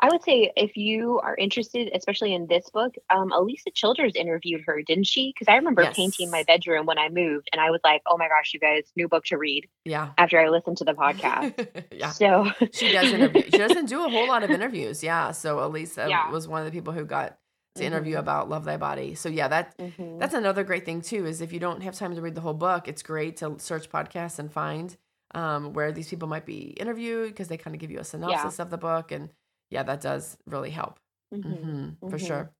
[0.00, 4.62] I would say if you are interested, especially in this book, um, Alisa Childers interviewed
[4.66, 5.32] her, didn't she?
[5.34, 5.94] Because I remember Yes.
[5.96, 8.84] painting my bedroom when I moved, and I was like, "Oh my gosh, you guys,
[8.96, 10.10] new book to read." Yeah.
[10.18, 12.10] After I listened to the podcast, yeah.
[12.10, 13.42] so She does interview.
[13.50, 15.02] She doesn't do a whole lot of interviews.
[15.02, 15.32] Yeah.
[15.32, 16.30] So Alisa Yeah.
[16.30, 17.38] was one of the people who got
[17.76, 18.20] to interview Mhm.
[18.20, 19.14] about Love Thy Body.
[19.14, 20.18] So yeah, that Mhm.
[20.18, 21.24] that's another great thing too.
[21.26, 23.88] Is if you don't have time to read the whole book, it's great to search
[23.90, 24.96] podcasts and find
[25.34, 28.58] um, where these people might be interviewed because they kind of give you a synopsis
[28.58, 29.30] of the book, and
[29.72, 31.00] yeah, that does really help.
[31.34, 31.58] Mhm.
[31.60, 32.26] hmm for Mhm.
[32.26, 32.50] sure.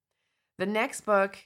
[0.59, 1.39] The next book,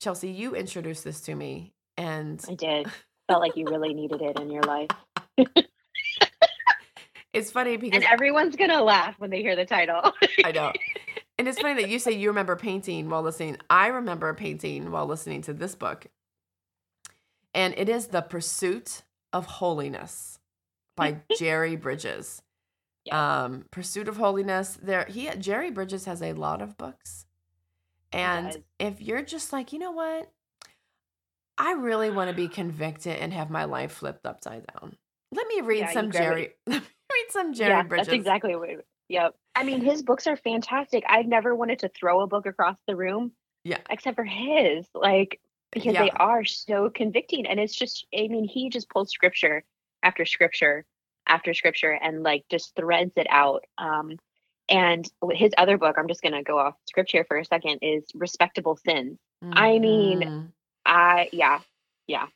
[0.00, 2.86] Chelsea, you introduced this to me, and I did.
[3.28, 4.90] Felt like you really needed it in your life,
[7.32, 10.12] it's funny because and everyone's gonna laugh when they hear the title.
[10.44, 10.72] I know.
[11.38, 13.56] And it's funny that you say you remember painting while listening.
[13.70, 16.06] I remember painting while listening to this book.
[17.54, 19.02] And it is The Pursuit
[19.32, 20.38] of Holiness
[20.96, 22.42] by Jerry Bridges.
[23.04, 23.44] Yeah.
[23.44, 24.78] Um, Pursuit of Holiness.
[24.80, 27.26] There he Jerry Bridges has a lot of books.
[28.12, 30.30] And if you're just like, you know what?
[31.58, 34.96] I really want to be convicted and have my life flipped upside down.
[35.32, 36.10] Let me read Yeah, some.
[36.10, 36.50] Jerry.
[36.66, 38.06] Let me read some Jerry yeah, Bridges.
[38.06, 38.84] that's exactly what.
[39.08, 39.34] Yep.
[39.54, 41.04] I mean, his books are fantastic.
[41.08, 43.32] I've never wanted to throw a book across the room.
[43.64, 43.78] Yeah.
[43.90, 45.40] Except for his, like
[45.70, 48.06] because they are so convicting, and it's just.
[48.14, 49.64] I mean, he just pulls scripture
[50.02, 50.84] after scripture
[51.26, 53.64] after scripture and like just threads it out.
[53.78, 54.18] Um,
[54.68, 58.04] and his other book, I'm just gonna go off script here for a second, is
[58.14, 59.18] Respectable Sins.
[59.42, 60.52] I mean, Mhm.
[60.86, 61.60] I yeah,
[62.06, 62.26] yeah,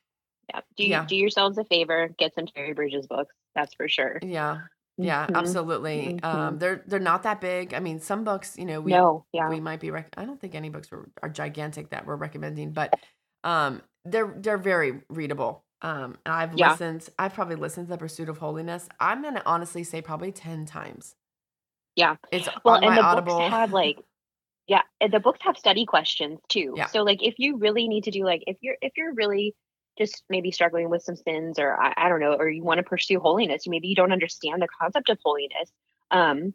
[0.53, 0.61] yeah.
[0.77, 1.05] Do you, Yeah.
[1.07, 3.35] do yourselves a favor, get some Terry Bridges books.
[3.55, 4.19] That's for sure.
[4.23, 4.63] Yeah.
[4.99, 5.35] Yeah, Mhm.
[5.37, 6.19] absolutely.
[6.23, 6.59] Um, Mhm.
[6.61, 7.75] they're they're not that big.
[7.75, 9.91] I mean, some books, you know, we no, yeah, we might be.
[9.91, 12.95] Rec- I don't think any books are, are gigantic that we're recommending, but
[13.45, 15.66] um, they're they're very readable.
[15.83, 16.71] Um, and I've Yeah.
[16.71, 17.09] listened.
[17.19, 18.89] I've probably listened to The Pursuit of Holiness.
[19.01, 21.15] I'm gonna honestly say probably ten times.
[21.95, 22.17] Yeah.
[22.31, 23.39] It's well on and my the Audible.
[23.39, 23.99] books have like
[24.67, 26.87] yeah the books have study questions too Yeah.
[26.89, 29.55] so like if you really need to do like if you're if you're really
[29.99, 32.83] just maybe struggling with some sins or i, I don't know or you want to
[32.85, 35.71] pursue holiness maybe you don't understand the concept of holiness
[36.11, 36.55] um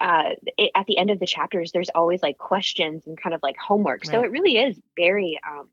[0.00, 3.40] uh it, at the end of the chapters there's always like questions and kind of
[3.42, 5.68] like homework so it really is very um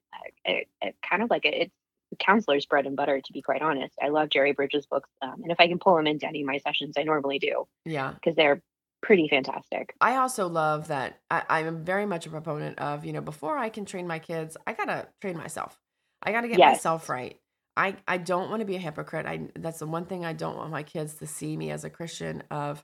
[0.48, 1.76] a, a, kind of like a, it's
[2.18, 5.52] counselor's bread and butter to be quite honest i love jerry bridges books um, and
[5.52, 8.20] if i can pull them into any of my sessions i normally do yeah.
[8.22, 8.62] because they're
[9.02, 13.22] pretty fantastic I also love that I, I'm very much a proponent of, you know,
[13.22, 15.82] before I can train my kids, I gotta train myself.
[16.24, 16.62] I gotta get Yes.
[16.62, 17.40] myself right.
[17.76, 19.26] I, I don't want to be a hypocrite.
[19.26, 21.90] I that's the one thing I don't want my kids to see me as a
[21.90, 22.84] Christian of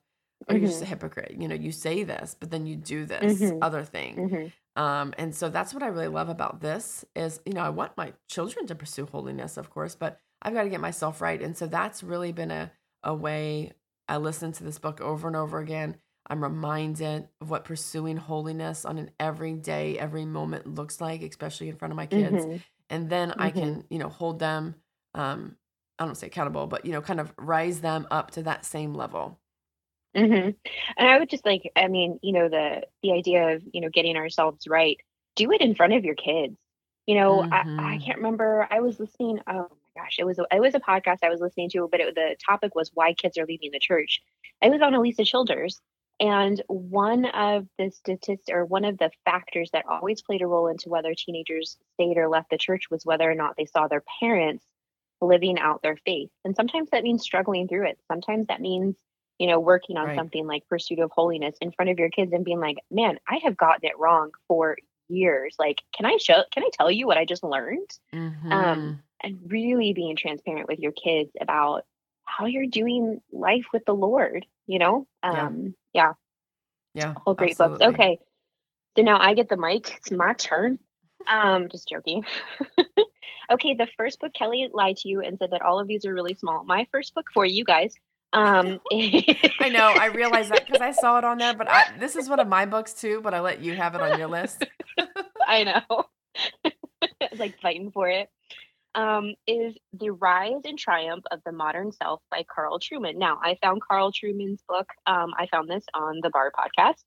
[0.50, 1.36] oh you're just a hypocrite.
[1.40, 3.62] You know, you say this, but then you do this Mhm.
[3.62, 4.24] other thing.
[4.24, 4.54] Mhm.
[4.76, 7.96] Um, and so that's what I really love about this is, you know, I want
[7.98, 11.42] my children to pursue holiness, of course, but I've got to get myself right.
[11.42, 12.72] And so that's really been a,
[13.04, 13.72] a way
[14.08, 15.98] I listen to this book over and over again.
[16.28, 21.78] I'm reminded of what pursuing holiness on an everyday, every moment looks like, especially in
[21.78, 22.48] front of my kids.
[22.48, 22.64] Mhm.
[22.90, 23.52] And then I Mhm.
[23.52, 24.76] can, you know, hold them,
[25.14, 25.58] um,
[26.00, 28.94] I don't say accountable, but, you know, kind of rise them up to that same
[28.94, 29.40] level.
[30.16, 30.56] Mhm.
[30.98, 33.90] And I would just like, I mean, you know, the the idea of you know
[33.90, 34.98] getting ourselves right.
[35.36, 36.58] Do it in front of your kids.
[37.06, 38.06] You know, I, I Mhm.
[38.06, 38.68] can't remember.
[38.72, 39.40] I was listening.
[39.48, 42.00] Oh my gosh, it was a, it was a podcast I was listening to, but
[42.00, 44.22] it, the topic was why kids are leaving the church.
[44.62, 45.82] I was on Alisa Childers,
[46.20, 50.68] and one of the statistics or one of the factors that always played a role
[50.68, 54.04] into whether teenagers stayed or left the church was whether or not they saw their
[54.22, 54.66] parents
[55.22, 56.30] living out their faith.
[56.46, 58.00] And sometimes that means struggling through it.
[58.08, 58.96] Sometimes that means
[59.40, 60.16] you know, working on Right.
[60.18, 63.38] something like pursuit of holiness in front of your kids and being like, man, I
[63.44, 64.78] have gotten it wrong for
[65.08, 65.56] years.
[65.60, 67.90] Like, can I show, can I tell you what I just learned?
[68.14, 68.52] Mhm.
[68.52, 71.86] Um, and really being transparent with your kids about
[72.24, 75.08] how you're doing life with the Lord, you know?
[75.24, 75.48] Yeah.
[75.48, 76.14] Um, yeah,
[76.94, 77.14] yeah.
[77.26, 77.82] all great books.
[77.82, 78.20] Okay.
[78.98, 79.96] So now I get the mic.
[79.98, 80.80] It's my turn.
[81.28, 82.24] Um, just joking.
[83.52, 86.14] okay, the first book, Kelly lied to you and said that all of these are
[86.14, 86.64] really small.
[86.64, 87.94] My first book for you guys.
[88.36, 89.94] Um, I know.
[89.98, 92.48] I realized that because I saw it on there, but I, this is one of
[92.48, 93.22] my books too.
[93.22, 94.66] But I let you have it on your list.
[95.48, 96.04] I know.
[97.38, 98.30] like fighting for it.
[98.94, 103.16] Um, is The Rise and Triumph of the Modern Self by Carl Trueman.
[103.16, 104.88] Now, I found Carl Trueman's book.
[105.06, 107.04] Um, I found this on the Bar podcast.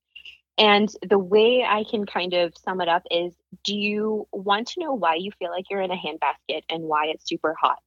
[0.59, 4.81] And the way I can kind of sum it up is do you want to
[4.81, 7.77] know why you feel like you're in a handbasket and why it's super hot?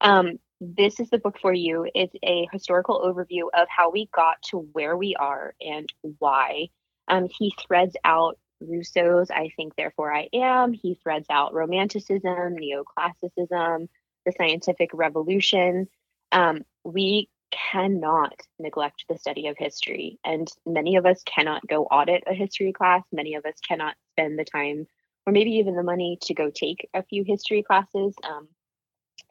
[0.00, 1.88] Um, this is the book for you.
[1.94, 6.68] It's a historical overview of how we got to where we are and why.
[7.08, 10.72] Um, he threads out Rousseau's I Think Therefore I Am.
[10.72, 13.88] He threads out Romanticism, Neoclassicism,
[14.26, 15.88] the Scientific Revolution.
[16.30, 17.30] Um, we
[17.72, 20.18] cannot neglect the study of history.
[20.24, 23.02] And many of us cannot go audit a history class.
[23.12, 24.86] Many of us cannot spend the time
[25.26, 28.14] or maybe even the money to go take a few history classes.
[28.22, 28.48] Um,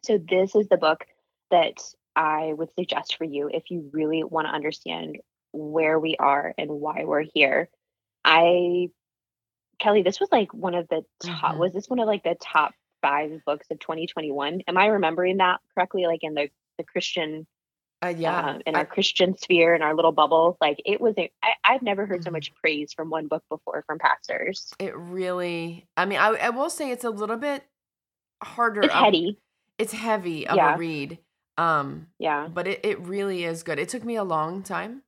[0.03, 1.05] so, this is the book
[1.51, 1.81] that
[2.15, 5.17] I would suggest for you if you really want to understand
[5.51, 7.69] where we are and why we're here.
[8.25, 8.89] I,
[9.79, 11.59] Kelly, this was like one of the top, Mhm.
[11.59, 14.61] was this one of like the top five books of 2021?
[14.67, 16.05] Am I remembering that correctly?
[16.05, 17.47] Like in the, the Christian
[18.01, 18.51] Uh, yeah.
[18.51, 20.57] um, in I- our Christian sphere, in our little bubble.
[20.61, 22.33] Like it was, a, I, I've never heard so Mhm.
[22.33, 24.71] much praise from one book before from pastors.
[24.79, 27.63] it really, I mean, I, I will say it's a little bit
[28.43, 28.81] harder.
[28.81, 29.39] It's of- heady.
[29.77, 30.75] It's heavy of Yeah.
[30.75, 31.19] a read.
[31.59, 32.47] Um, Yeah.
[32.47, 33.79] but it, it really is good.
[33.79, 35.03] It took me a long time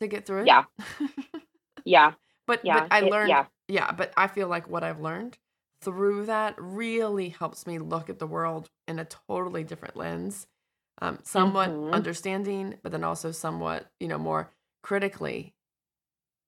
[0.00, 0.46] to get through it.
[0.46, 0.64] Yeah.
[1.84, 2.12] Yeah.
[2.46, 2.80] but Yeah.
[2.80, 3.46] but I it- learned yeah.
[3.68, 5.38] yeah, but I feel like what I've learned
[5.82, 10.46] through that really helps me look at the world in a totally different lens.
[11.00, 11.92] Um, somewhat Mhm.
[11.92, 14.50] understanding, but then also somewhat, you know, more
[14.82, 15.54] critically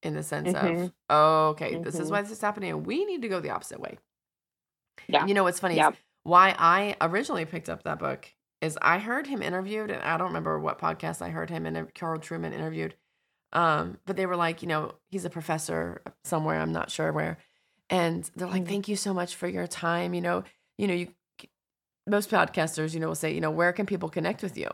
[0.03, 0.93] in the sense of, Mhm.
[1.11, 2.13] oh, okay, this is Mhm.
[2.13, 3.99] why this is happening, and we need to go the opposite way.
[5.07, 5.27] Yeah.
[5.27, 5.91] You know what's funny Yeah.
[5.91, 10.17] is why I originally picked up that book is I heard him interviewed, and I
[10.17, 12.95] don't remember what podcast I heard him and Carol Trueman interviewed.
[13.53, 17.39] Um, but they were like, you know, he's a professor somewhere, I'm not sure where.
[17.89, 18.69] And they're like, Mhm.
[18.69, 20.13] thank you so much for your time.
[20.13, 20.45] You know,
[20.77, 21.09] you know, you
[22.07, 24.69] most podcasters, you know, will say, you know, where can people connect with you?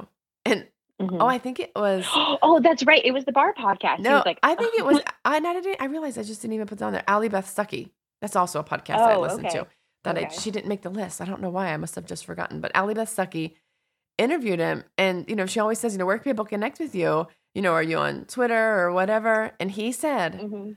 [0.44, 0.66] And
[1.00, 1.18] Mhm.
[1.20, 3.04] oh, I think it was oh, that's right.
[3.04, 4.00] It was the bar podcast.
[4.00, 5.00] No, was like, I think it was.
[5.24, 5.80] I, and I didn't.
[5.80, 7.04] I realized I just didn't even put down there.
[7.08, 7.90] Allie Beth Stuckey.
[8.20, 9.58] That's also a podcast I listened okay.
[9.58, 9.66] to.
[10.04, 11.20] That I, she didn't make the list.
[11.20, 11.72] I don't know why.
[11.72, 12.60] I must have just forgotten.
[12.60, 13.54] But Allie Beth Stuckey
[14.18, 16.94] interviewed him, and you know, she always says, you know, where can people connect with
[16.94, 17.26] you?
[17.54, 19.52] You know, are you on Twitter or whatever?
[19.60, 20.76] And he said, Mhm.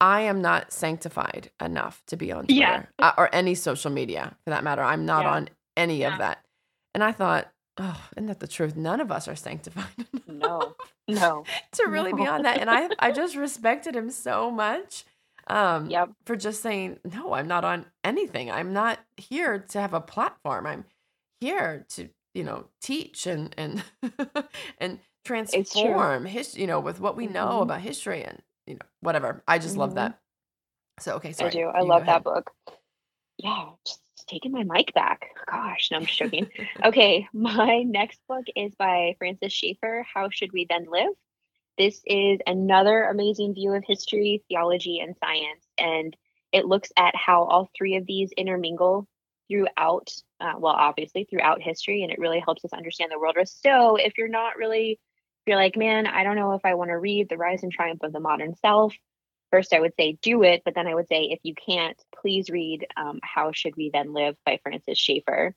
[0.00, 2.84] I am not sanctified enough to be on Twitter Yeah.
[2.98, 4.82] uh, or any social media for that matter.
[4.82, 5.30] I'm not Yeah.
[5.32, 6.12] on any Yeah.
[6.14, 6.44] of that.
[6.94, 7.48] And I thought,
[7.78, 8.74] oh, isn't that the truth?
[8.76, 9.86] None of us are sanctified.
[10.26, 10.74] no,
[11.06, 11.44] no.
[11.72, 12.58] to really be on that.
[12.58, 15.04] And I I just respected him so much
[15.46, 16.10] um Yep.
[16.26, 18.50] for just saying, no, I'm not on anything.
[18.50, 20.66] I'm not here to have a platform.
[20.66, 20.84] I'm
[21.42, 23.84] here to, you know, teach and and
[24.78, 27.62] and transform his you know, with what we know Mhm.
[27.62, 29.42] about history and you know, whatever.
[29.46, 29.96] I just love Mhm.
[29.96, 30.20] that.
[31.00, 31.50] So okay, sorry.
[31.50, 31.66] I do.
[31.66, 32.50] I You love that book.
[33.38, 35.26] Yeah, just taking my mic back.
[35.50, 36.48] Gosh, no, I'm just joking.
[36.84, 40.06] okay, my next book is by Francis Schaeffer.
[40.12, 41.12] How should we then live?
[41.78, 46.16] This is another amazing view of history, theology, and science, and
[46.52, 49.08] it looks at how all three of these intermingle
[49.50, 50.10] throughout.
[50.40, 53.36] Uh, well, obviously throughout history, and it really helps us understand the world.
[53.46, 56.90] So, if you're not really, if you're like, man, I don't know if I want
[56.90, 58.94] to read The Rise and Triumph of the Modern Self
[59.52, 62.50] first I would say do it, but then I would say if you can't, please
[62.50, 65.54] read um, How Should We Then Live by Francis Schaeffer.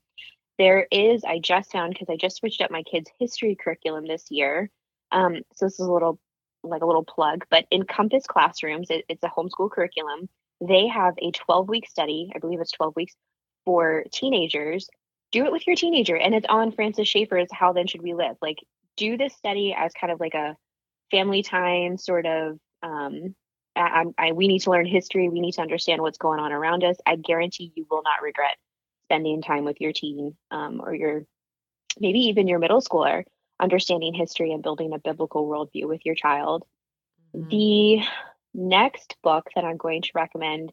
[0.59, 4.25] There is, I just found because I just switched up my kids' history curriculum this
[4.29, 4.69] year.
[5.11, 6.19] Um, so this is a little
[6.63, 10.27] like a little plug, but in Compass Classrooms, it, it's a homeschool curriculum.
[10.59, 13.13] They have a 12 week study, I believe it's 12 weeks
[13.65, 14.89] for teenagers.
[15.31, 18.37] Do it with your teenager, and it's on Francis Schaeffer's How Then Should We Live.
[18.41, 18.57] Like,
[18.95, 20.55] do this study as kind of like a
[21.11, 23.35] family time sort of um,
[23.75, 25.27] I, I, we need to learn history.
[25.27, 26.97] We need to understand what's going on around us.
[27.05, 28.57] I guarantee you will not regret
[29.05, 31.25] spending time with your teen um, or your
[31.99, 33.23] maybe even your middle schooler,
[33.59, 36.63] understanding history and building a biblical worldview with your child.
[37.35, 37.49] Mhm.
[37.49, 38.07] The
[38.53, 40.71] next book that I'm going to recommend,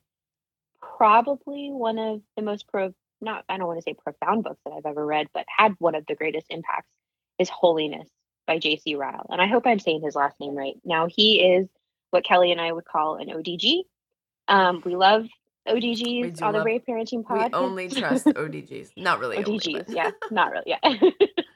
[1.03, 4.71] probably one of the most pro not I don't want to say profound books that
[4.71, 6.87] I've ever read, but had one of the greatest impacts
[7.41, 8.09] is Holiness
[8.47, 8.95] by J.C.
[8.95, 9.27] Ryle.
[9.29, 10.75] And I hope I'm saying his last name right.
[10.85, 11.67] Now he is
[12.13, 13.81] what Kelly and I would call an ODG.
[14.47, 15.27] Um, we love
[15.69, 17.51] ODGs do on the Brave Parenting Pod.
[17.51, 18.91] We only trust ODGs.
[18.97, 19.39] Not really.
[19.39, 20.99] only, ODGs, but- yeah, not really, yeah.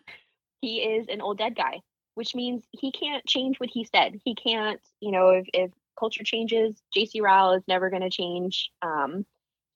[0.60, 1.78] he is an old dead guy,
[2.16, 4.20] which means he can't change what he said.
[4.24, 8.72] He can't, you know, if, if culture changes, JC Ryle is never going to change.
[8.82, 9.24] Um,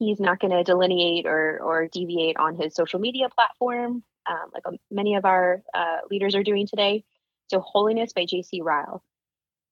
[0.00, 4.66] he's not going to delineate or or deviate on his social media platform, um, like
[4.66, 7.04] um, many of our uh, leaders are doing today.
[7.48, 9.04] So, Holiness by JC Ryle.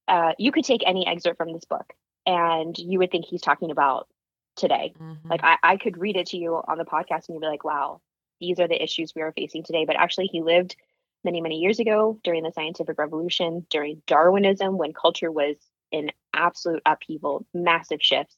[0.07, 1.93] Uh, you could take any excerpt from this book,
[2.27, 4.09] and you would think he's talking about
[4.57, 4.95] today.
[5.01, 5.31] Mhm.
[5.31, 7.65] Like I, I could read it to you on the podcast and you'd be like,
[7.65, 8.01] wow,
[8.41, 9.85] these are the issues we are facing today.
[9.87, 10.77] But actually, he lived
[11.25, 15.57] many, many years ago during the scientific revolution, during Darwinism, when culture was
[15.91, 18.37] in absolute upheaval, massive shifts.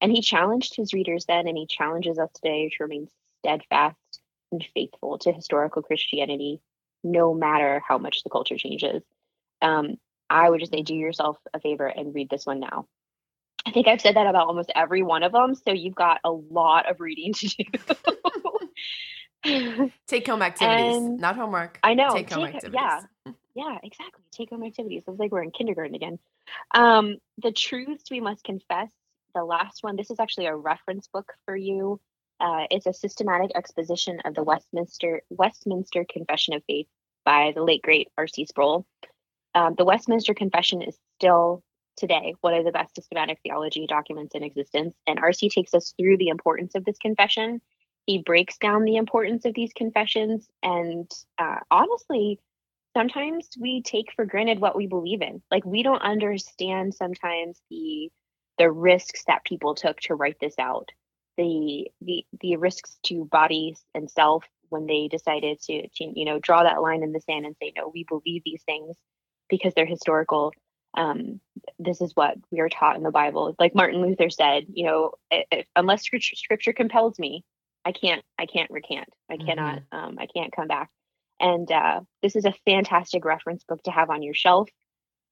[0.00, 3.08] And he challenged his readers then, and he challenges us today to remain
[3.40, 3.96] steadfast
[4.52, 6.60] and faithful to historical Christianity,
[7.02, 9.02] no matter how much the culture changes.
[9.60, 9.96] Um,
[10.30, 12.86] I would just say, do yourself a favor and read this one now.
[13.66, 15.54] I think I've said that about almost every one of them.
[15.54, 17.64] So you've got a lot of reading to do.
[20.06, 21.78] Take home activities, And not homework.
[21.82, 22.80] I know, Take home take activities.
[22.80, 24.24] yeah, yeah, exactly.
[24.32, 25.04] Take home activities.
[25.06, 26.18] It's like we're in kindergarten again.
[26.74, 28.88] Um, the truths we must confess.
[29.38, 29.94] The last one.
[29.94, 32.00] This is actually a reference book for you.
[32.40, 36.88] Uh, it's a systematic exposition of the Westminster Westminster Confession of Faith
[37.24, 38.46] by the late great R.C.
[38.46, 38.84] Sproul.
[39.54, 41.62] Um, the Westminster Confession is still
[41.96, 45.50] today one of the best systematic theology documents in existence, and R.C.
[45.50, 47.60] takes us through the importance of this confession.
[48.06, 51.08] He breaks down the importance of these confessions, and
[51.38, 52.40] uh, honestly,
[52.96, 55.42] sometimes we take for granted what we believe in.
[55.48, 58.10] Like we don't understand sometimes the
[58.58, 60.90] the risks that people took to write this out,
[61.36, 66.38] the the the risks to bodies and self when they decided to, to you know
[66.38, 68.96] draw that line in the sand and say no, we believe these things
[69.48, 70.52] because they're historical.
[70.96, 71.40] Um,
[71.78, 73.54] this is what we are taught in the Bible.
[73.58, 77.44] Like Martin Luther said, you know, i- i- unless scripture, scripture compels me,
[77.84, 79.08] I can't I can't recant.
[79.30, 80.90] I cannot um, I can't come back.
[81.40, 84.68] And uh, this is a fantastic reference book to have on your shelf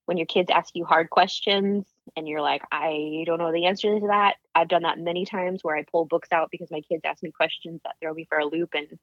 [0.06, 1.84] when your kids ask you hard questions
[2.16, 4.36] and you're like, I don't know the answer to that.
[4.54, 7.32] I've done that many times where I pull books out because my kids ask me
[7.32, 8.74] questions that throw me for a loop.
[8.74, 8.98] And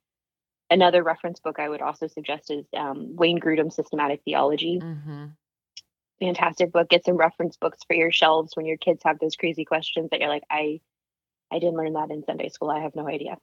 [0.69, 4.79] another reference book I would also suggest is um, Wayne Grudem's Systematic Theology.
[4.79, 5.25] hmm
[6.19, 6.87] Fantastic book.
[6.89, 10.21] Get some reference books for your shelves when your kids have those crazy questions that
[10.21, 10.79] you're like, I,
[11.51, 12.69] I didn't learn that in Sunday school.
[12.69, 13.37] I have no idea.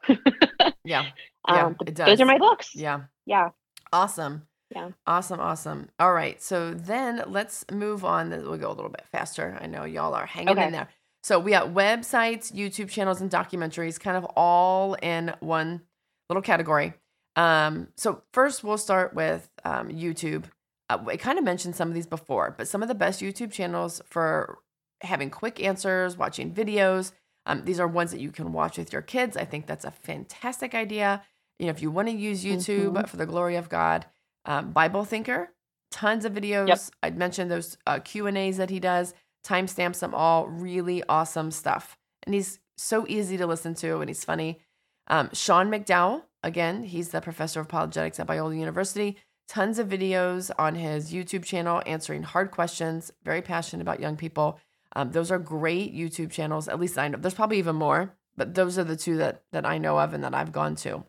[0.84, 1.06] Yeah.
[1.48, 2.76] Yeah, um, it those are my books.
[2.76, 3.04] Yeah.
[3.24, 3.50] Yeah.
[3.92, 4.46] Awesome.
[4.70, 4.90] Yeah.
[5.06, 5.40] Awesome.
[5.40, 5.88] Awesome.
[5.98, 6.40] All right.
[6.40, 8.30] So then let's move on.
[8.30, 9.58] We'll go a little bit faster.
[9.60, 10.66] I know y'all are hanging Okay.
[10.66, 10.88] in there.
[11.22, 15.82] So we got websites, YouTube channels, and documentaries kind of all in one
[16.28, 16.94] little category.
[17.36, 20.44] Um, so first we'll start with um, YouTube.
[20.88, 23.52] Uh, I kind of mentioned some of these before, but some of the best YouTube
[23.52, 24.58] channels for
[25.02, 27.12] having quick answers, watching videos.
[27.46, 29.36] Um, these are ones that you can watch with your kids.
[29.36, 31.22] I think that's a fantastic idea.
[31.58, 33.08] You know, if you want to use YouTube Mhm.
[33.08, 34.06] for the glory of God,
[34.44, 35.52] um, Bible Thinker,
[35.90, 36.90] tons of videos.
[37.02, 39.14] I'd mentioned those uh, Q and A's that he does.
[39.44, 40.46] Timestamps them all.
[40.48, 44.60] Really awesome stuff, and he's so easy to listen to, and he's funny.
[45.08, 49.16] Um, Sean McDowell, again, he's the professor of apologetics at Biola University.
[49.48, 53.10] Tons of videos on his YouTube channel answering hard questions.
[53.24, 54.60] Very passionate about young people.
[54.94, 56.68] Um, those are great YouTube channels.
[56.68, 57.18] At least I know.
[57.18, 60.22] There's probably even more, but those are the two that that I know of and
[60.22, 61.04] that I've gone to.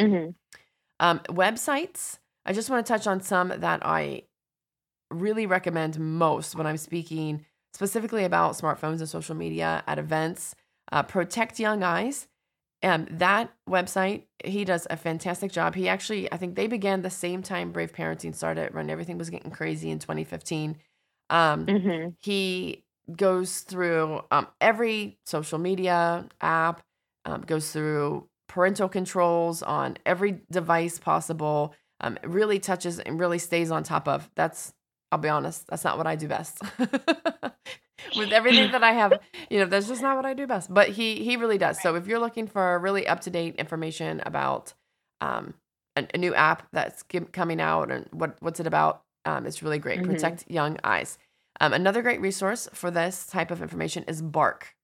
[0.00, 0.30] hmm
[0.98, 2.18] Um, websites.
[2.46, 4.22] I just want to touch on some that I
[5.10, 7.44] really recommend most when I'm speaking
[7.74, 10.54] specifically about smartphones and social media at events.
[10.92, 12.28] Uh, Protect Young Eyes.
[12.82, 15.74] Um, that website, he does a fantastic job.
[15.74, 19.30] He actually, I think they began the same time Brave Parenting started when everything was
[19.30, 20.76] getting crazy in 2015.
[21.30, 22.84] Um, hmm he
[23.14, 26.82] goes through um, every social media app,
[27.24, 31.74] um, goes through parental controls on every device possible.
[32.00, 34.30] Um, it really touches and really stays on top of.
[34.34, 34.72] That's,
[35.10, 36.60] I'll be honest, that's not what I do best.
[38.14, 39.18] With everything that I have,
[39.50, 40.72] you know, that's just not what I do best.
[40.72, 41.80] But he he really does.
[41.80, 44.74] So if you're looking for really up to date information about
[45.20, 45.54] um,
[45.96, 49.62] a, a new app that's g- coming out and what what's it about, um, it's
[49.62, 50.00] really great.
[50.00, 50.04] Mhm.
[50.06, 51.18] Protect Young Eyes.
[51.60, 54.75] Um, another great resource for this type of information is Bark.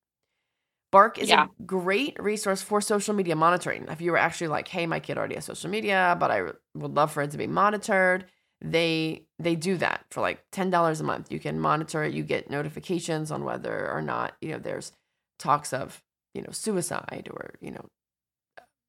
[0.92, 1.46] Bark is Yeah.
[1.46, 3.86] a great resource for social media monitoring.
[3.88, 6.56] If you were actually like, "Hey, my kid already has social media, but I r-
[6.76, 8.26] would love for it to be monitored,"
[8.60, 11.32] they they do that for like ten dollars a month.
[11.32, 12.14] You can monitor it.
[12.14, 14.92] You get notifications on whether or not you know there's
[15.38, 16.02] talks of
[16.34, 17.88] you know suicide or you know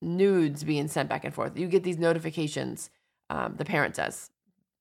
[0.02, 1.58] nudes being sent back and forth.
[1.58, 2.90] You get these notifications.
[3.30, 4.30] Um, the parent does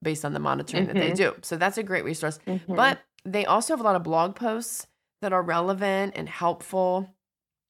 [0.02, 1.16] based on the monitoring that they Mhm.
[1.16, 1.34] do.
[1.42, 2.40] So that's a great resource.
[2.46, 2.74] Mhm.
[2.76, 4.88] But they also have a lot of blog posts
[5.22, 7.14] that are relevant and helpful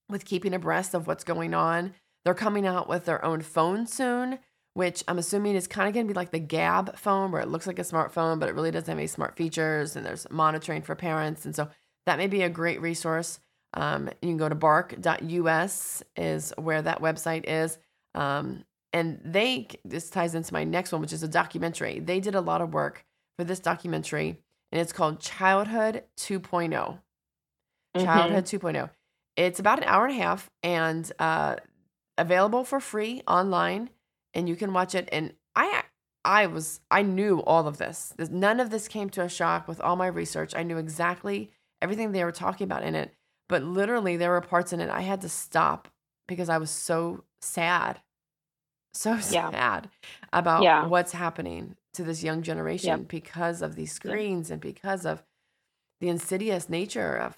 [0.09, 1.93] with keeping abreast of what's going on.
[2.25, 4.39] They're coming out with their own phone soon,
[4.73, 7.47] which I'm assuming is kind of going to be like the Gabb phone, where it
[7.47, 9.95] looks like a smartphone, but it really doesn't have any smart features.
[9.95, 11.45] And there's monitoring for parents.
[11.45, 11.69] And so
[12.05, 13.39] that may be a great resource.
[13.75, 17.77] Um, you can go to bark.us, is where that website is.
[18.13, 21.99] Um, and they, this ties into my next one, which is a documentary.
[21.99, 23.05] They did a lot of work
[23.37, 24.39] for this documentary,
[24.71, 26.99] and it's called Childhood 2.0.
[27.95, 28.05] Mhm.
[28.05, 28.89] Childhood 2.0.
[29.35, 31.55] It's about an hour and a half and uh,
[32.17, 33.89] available for free online,
[34.33, 35.09] and you can watch it.
[35.11, 35.83] And I,
[36.25, 38.13] I was, I knew all of this.
[38.17, 40.53] None of this came to a shock with all my research.
[40.55, 43.13] I knew exactly everything they were talking about in it.
[43.49, 45.87] But literally, there were parts in it I had to stop
[46.27, 48.01] because I was so sad,
[48.93, 49.49] so Yeah.
[49.51, 49.89] sad
[50.31, 50.87] about Yeah.
[50.87, 53.07] what's happening to this young generation Yep.
[53.09, 53.95] because of these Yep.
[53.95, 55.23] screens and because of
[56.01, 57.37] the insidious nature of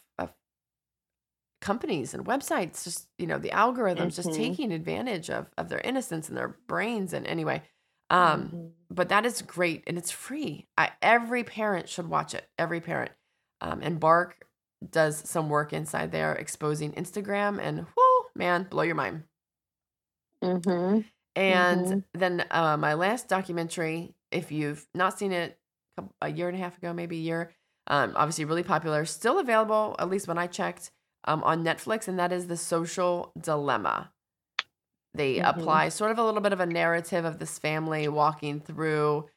[1.65, 4.33] companies and websites just you know the algorithms just Mhm.
[4.33, 7.61] taking advantage of of their innocence and their brains and anyway
[8.11, 8.75] um Mhm.
[8.89, 13.11] but that is great and it's free I, every parent should watch it every parent
[13.61, 14.47] um, and bark
[14.89, 19.23] does some work inside there exposing instagram and whoo man blow your mind
[20.41, 21.11] Mhm.
[21.35, 22.03] and Mhm.
[22.13, 25.59] then uh, my last documentary if you've not seen it
[25.97, 27.51] a a year and a half ago maybe a year
[27.87, 30.91] um, obviously really popular still available at least when i checked
[31.25, 34.11] um, on netflix and that is the social dilemma
[35.13, 35.41] they Mhm.
[35.41, 39.29] apply sort of a little bit of a narrative of this family walking through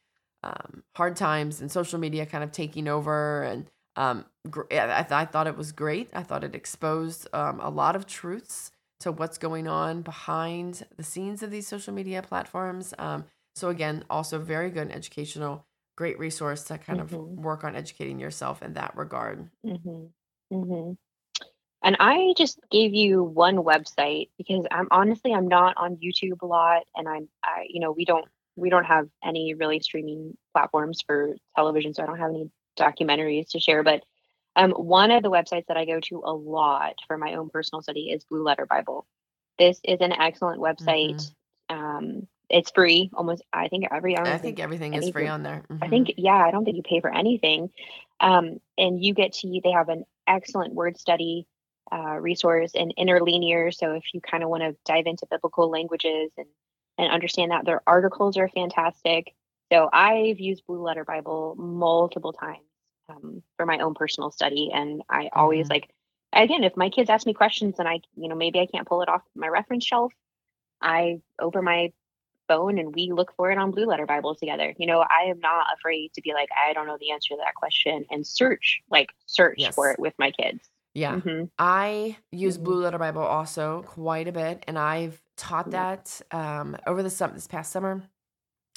[0.43, 5.11] um, hard times and social media kind of taking over and um, gr- I, th-
[5.11, 8.71] I thought it was great i thought it exposed um, a lot of truths
[9.01, 13.25] to what's going on behind the scenes of these social media platforms um,
[13.55, 15.65] so again also very good and educational
[15.97, 17.35] great resource to kind of Mhm.
[17.35, 20.13] work on educating yourself in that regard Mhm.
[20.51, 20.97] Mhm.
[21.83, 26.45] And I just gave you one website because I'm honestly I'm not on YouTube a
[26.45, 28.25] lot, and I'm I you know we don't
[28.55, 33.49] we don't have any really streaming platforms for television, so I don't have any documentaries
[33.51, 33.83] to share.
[33.83, 34.03] But
[34.55, 37.81] um, one of the websites that I go to a lot for my own personal
[37.81, 39.05] study is Blue Letter Bible.
[39.57, 41.31] This is an excellent website.
[41.69, 43.43] Um, it's free, almost.
[43.53, 45.89] I think every I i think think everything is free on there I Mhm.
[45.89, 47.69] think, yeah, I don't think you pay for anything.
[48.19, 51.47] Um, and you get to, they have an excellent word study
[51.91, 53.71] uh, resource and interlinear.
[53.71, 56.47] So if you kind of want to dive into biblical languages and,
[56.97, 59.33] and understand that, their articles are fantastic.
[59.71, 62.65] So I've used Blue Letter Bible multiple times
[63.09, 64.71] um, for my own personal study.
[64.73, 65.71] And I always Mhm.
[65.71, 65.89] like,
[66.33, 69.01] again, if my kids ask me questions and I, you know, maybe I can't pull
[69.01, 70.13] it off my reference shelf,
[70.81, 71.93] I open my
[72.47, 74.73] phone and we look for it on Blue Letter Bible together.
[74.77, 77.41] You know, I am not afraid to be like, I don't know the answer to
[77.45, 80.67] that question and search, like search for it with my kids.
[80.93, 82.63] Yeah hmm I use Mhm.
[82.63, 85.71] Blue Letter Bible also quite a bit, and I've taught Mhm.
[85.71, 88.03] that um, over the sum- this past summer.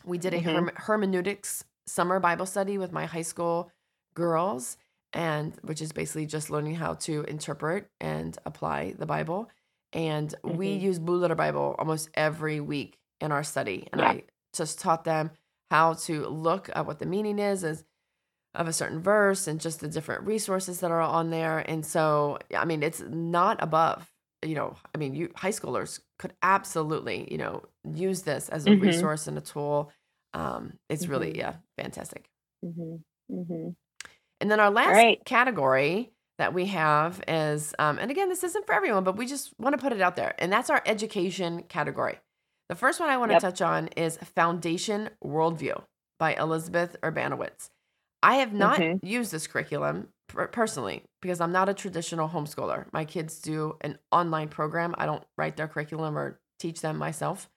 [0.04, 0.42] We did a Mhm.
[0.42, 3.70] herm- hermeneutics summer Bible study with my high school
[4.14, 4.76] girls,
[5.12, 9.50] and which is basically just learning how to interpret and apply the Bible.
[9.92, 10.80] And we Mhm.
[10.80, 14.08] use Blue Letter Bible almost every week in our study, and Yeah.
[14.10, 15.30] I just taught them
[15.70, 17.84] how to look at what the meaning is, is
[18.54, 21.58] of a certain verse and just the different resources that are on there.
[21.60, 26.34] And so, I mean, it's not above, you know, I mean, you high schoolers could
[26.42, 27.62] absolutely, you know,
[27.94, 28.74] use this as a Mhm.
[28.74, 29.90] resource and a tool.
[30.34, 31.38] Um, it's really, Mhm.
[31.38, 32.28] yeah, fantastic.
[32.62, 32.96] hmm
[33.28, 33.74] hmm
[34.40, 35.20] And then our last right.
[35.24, 39.52] category that we have is, um, and again, this isn't for everyone, but we just
[39.58, 42.18] want to put it out there, and that's our education category.
[42.68, 43.36] The first one I want to Yep.
[43.36, 45.84] touch on is Foundation Worldview
[46.18, 47.70] by Elizabeth Urbanowicz.
[48.22, 49.00] I have not Mhm.
[49.02, 52.86] used this curriculum per- personally because I'm not a traditional homeschooler.
[52.92, 54.94] My kids do an online program.
[54.98, 57.50] I don't write their curriculum or teach them myself.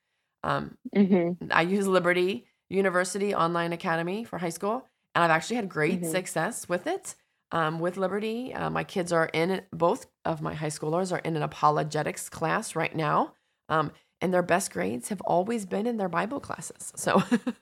[0.44, 5.70] Um, hmm I use Liberty University Online Academy for high school, and I've actually had
[5.70, 6.06] great Mhm.
[6.06, 7.16] success with it.
[7.52, 11.36] Um, with Liberty, uh, my kids are in both of my high schoolers are in
[11.36, 13.34] an apologetics class right now,
[13.70, 13.92] um,
[14.22, 16.92] and their best grades have always been in their Bible classes.
[16.96, 17.22] So,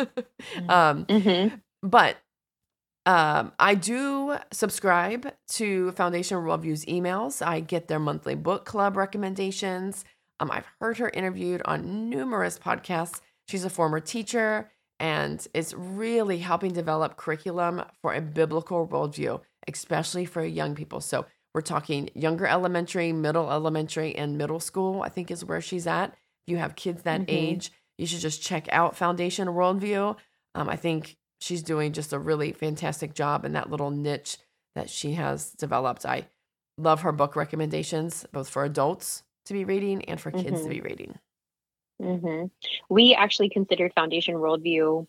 [0.69, 1.47] um, hmm
[1.81, 2.17] but
[3.05, 7.45] um, I do subscribe to Foundation Worldview's emails.
[7.45, 10.05] I get their monthly book club recommendations.
[10.39, 13.21] Um, I've heard her interviewed on numerous podcasts.
[13.47, 20.25] She's a former teacher and is really helping develop curriculum for a biblical worldview, especially
[20.25, 21.01] for young people.
[21.01, 25.87] So we're talking younger elementary, middle elementary, and middle school, I think is where she's
[25.87, 26.11] at.
[26.11, 27.25] If you have kids that Mhm.
[27.27, 30.17] age, you should just check out Foundation Worldview.
[30.55, 34.37] Um, I think she's doing just a really fantastic job in that little niche
[34.75, 36.05] that she has developed.
[36.05, 36.29] I
[36.77, 40.69] love her book recommendations, both for adults to be reading and for kids to Mhm.
[40.69, 41.19] be reading.
[41.99, 42.45] hmm
[42.89, 45.07] We actually considered Foundation Worldview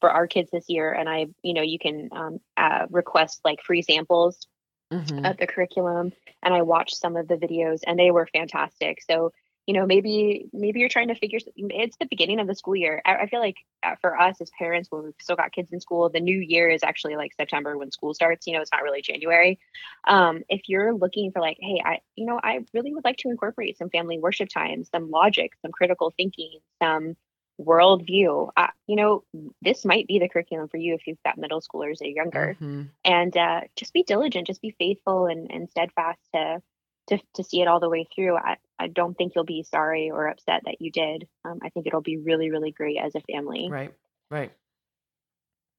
[0.00, 3.62] for our kids this year, and I, you know, you can um, uh, request like
[3.62, 4.46] free samples
[4.92, 5.24] Mhm.
[5.24, 6.12] of the curriculum,
[6.42, 9.02] and I watched some of the videos, and they were fantastic.
[9.02, 9.32] So,
[9.66, 11.38] you know, maybe maybe you're trying to figure.
[11.56, 13.02] It's the beginning of the school year.
[13.04, 15.80] I, I feel like uh, for us as parents, when we've still got kids in
[15.80, 18.46] school, the new year is actually like September when school starts.
[18.46, 19.58] You know, it's not really January.
[20.06, 23.28] Um, if you're looking for like, hey, I, you know, I really would like to
[23.28, 27.16] incorporate some family worship time, some logic, some critical thinking, some
[27.60, 28.50] worldview.
[28.56, 29.24] Uh, you know,
[29.62, 32.90] this might be the curriculum for you if you've got middle schoolers or younger Mhm.
[33.04, 36.62] and uh, just be diligent, just be faithful and, and steadfast to,
[37.08, 38.36] to to see it all the way through.
[38.36, 41.26] I, I don't think you'll be sorry or upset that you did.
[41.44, 43.68] Um, I think it'll be really, really great as a family.
[43.70, 43.92] Right.
[44.30, 44.52] Right.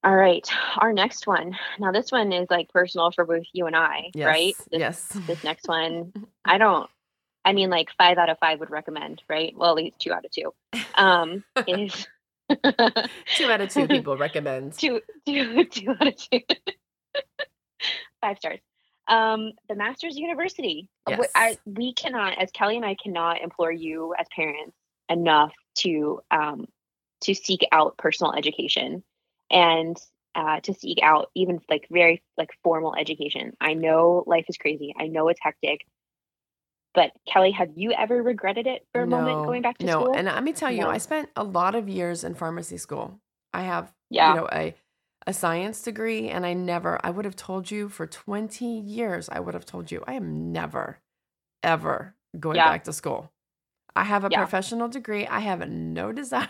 [0.04, 0.48] All right,
[0.78, 1.58] our next one.
[1.80, 4.26] Now, this one is like personal for both you and I, Yes.
[4.28, 4.56] right?
[4.72, 5.08] This, yes.
[5.26, 6.14] this next one,
[6.46, 6.90] I don't.
[7.44, 9.54] I mean, like five out of five would recommend, right?
[9.58, 10.54] Well, at least two out of two.
[10.96, 12.08] Um, is
[13.36, 14.74] two out of two people recommend.
[14.78, 16.42] two, two, two out of two.
[18.22, 18.60] Five stars.
[19.08, 20.90] Um, the Masters University.
[21.06, 21.32] Uh, Yes.
[21.36, 24.76] I, we cannot, as Kelly and I, cannot implore you as parents
[25.10, 26.68] enough to um,
[27.22, 29.04] to seek out personal education
[29.50, 29.98] and
[30.36, 33.54] uh, to seek out even like very like formal education.
[33.60, 34.94] I know life is crazy.
[35.00, 35.86] I know it's hectic.
[36.94, 40.02] But Kelly, have you ever regretted it for a moment going back to no.
[40.02, 40.16] school?
[40.16, 40.90] And let me tell you, No.
[40.90, 43.20] I spent a lot of years in pharmacy school.
[43.54, 44.34] I have, Yeah.
[44.34, 44.74] you know, a
[45.28, 49.40] a science degree, and I never, I would have told you for 20 years, I
[49.42, 51.00] would have told you, I am never,
[51.62, 52.70] ever going Yeah.
[52.72, 53.32] back to school.
[53.96, 54.40] I have a Yeah.
[54.40, 55.28] professional degree.
[55.28, 56.48] I have no desire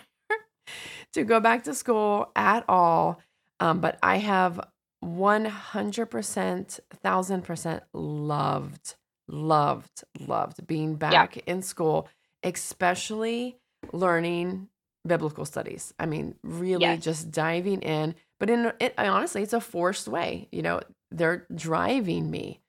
[1.14, 3.20] to go back to school at all.
[3.60, 4.60] Um, but I have
[5.04, 8.96] 100%, 1000% loved,
[9.28, 12.08] loved, loved being back in school,
[12.44, 13.58] especially
[13.92, 14.70] learning
[15.08, 15.94] biblical studies.
[15.98, 17.04] I mean, really Yes.
[17.04, 18.14] just diving in.
[18.40, 20.48] But in it, I honestly, it's a forced way.
[20.52, 20.82] You know,
[21.12, 22.62] they're driving me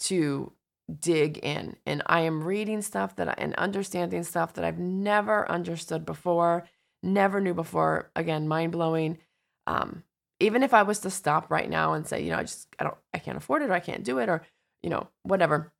[0.00, 0.52] to
[1.00, 5.50] dig in, and I am reading stuff that I, and understanding stuff that I've never
[5.50, 6.64] understood before,
[7.02, 8.10] never knew before.
[8.16, 9.18] Again, mind blowing.
[9.66, 10.04] Um,
[10.40, 12.84] even if I was to stop right now and say, you know, I just I
[12.84, 14.42] don't I can't afford it or I can't do it or
[14.82, 15.72] you know whatever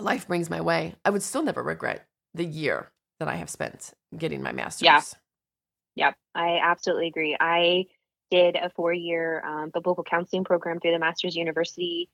[0.00, 3.92] life brings my way, I would still never regret the year that I have spent
[4.16, 4.86] getting my master's.
[4.86, 5.02] Yeah.
[5.96, 7.36] Yep, I absolutely agree.
[7.38, 7.86] I
[8.30, 12.08] did a four year um, biblical counseling program through the Masters University,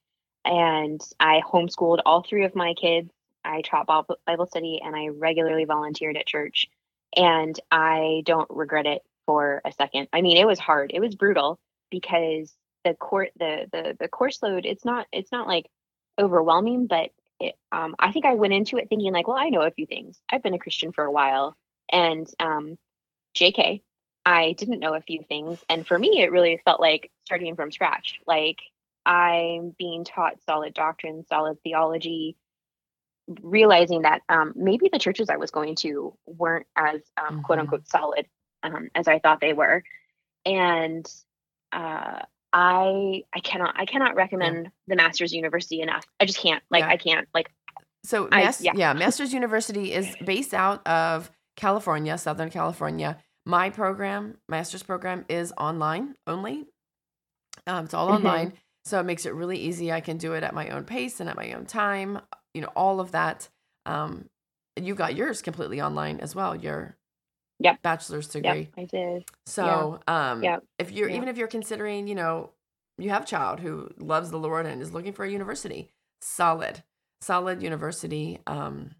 [0.45, 3.11] and I homeschooled all three of my kids.
[3.45, 6.67] I taught Bible study and I regularly volunteered at church.
[7.17, 10.09] And I don't regret it for a second.
[10.13, 11.61] I mean, it was hard, it was brutal
[11.91, 12.53] because
[12.87, 15.67] the court the the the course load it's not it's not like
[16.21, 17.11] overwhelming but
[17.41, 19.87] it, um, i think i went into it thinking like well i know a few
[19.87, 21.57] things i've been a christian for a while
[21.91, 22.79] and um,
[23.37, 23.83] jk
[24.27, 27.73] i didn't know a few things and for me it really felt like starting from
[27.73, 28.59] scratch like
[29.07, 32.37] i'm being taught solid doctrine solid theology
[33.43, 37.63] realizing that um, maybe the churches i was going to weren't as um, quote Mhm.
[37.63, 38.27] unquote solid
[38.63, 39.83] um, as i thought they were
[40.45, 41.11] and
[41.73, 42.21] uh,
[42.53, 46.05] I I cannot I cannot recommend the Masters University enough.
[46.21, 46.63] I just can't.
[46.71, 46.89] Like Yeah.
[46.89, 47.29] I can't.
[47.35, 47.51] Like
[48.05, 48.73] So, I- Mas- yeah.
[48.77, 48.93] yeah.
[48.93, 53.19] Masters University is based out of California, Southern California.
[53.47, 56.67] My program, master's program, is online only.
[57.67, 58.15] Um, it's all Mhm.
[58.17, 58.53] online,
[58.85, 59.93] so it makes it really easy.
[59.93, 62.21] I can do it at my own pace and at my own time.
[62.55, 63.49] You know, all of that.
[63.87, 64.29] Um,
[64.75, 66.57] you got yours completely online as well.
[66.57, 66.97] Your
[67.61, 67.83] Yep.
[67.83, 68.73] bachelor's yep, degree.
[68.77, 69.25] I did.
[69.47, 70.65] So, um, Yep.
[70.79, 71.17] if you're Yep.
[71.17, 72.53] even if you're considering, you know,
[72.99, 76.83] you have a child who loves the Lord and is looking for a university, solid,
[77.21, 78.43] solid university.
[78.47, 78.97] Um,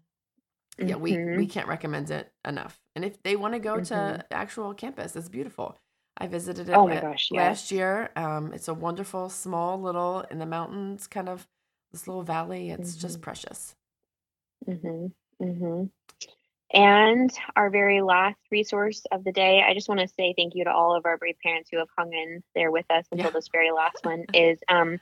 [0.77, 2.79] yeah, we we can't recommend it enough.
[2.97, 3.87] And if they want to go Mhm.
[3.89, 5.77] to actual campus, it's beautiful.
[6.17, 8.09] I visited it Oh la- gosh, last year.
[8.15, 11.47] Um, it's a wonderful, small little in the mountains, kind of
[11.91, 12.71] this little valley.
[12.71, 13.21] It's just Mhm.
[13.21, 13.75] precious.
[14.65, 15.13] Mhm.
[15.39, 15.91] Mhm.
[16.73, 20.63] And our very last resource of the day, I just want to say thank you
[20.63, 23.31] to all of our brave parents who have hung in there with us until Yeah.
[23.33, 24.99] this very last one is um,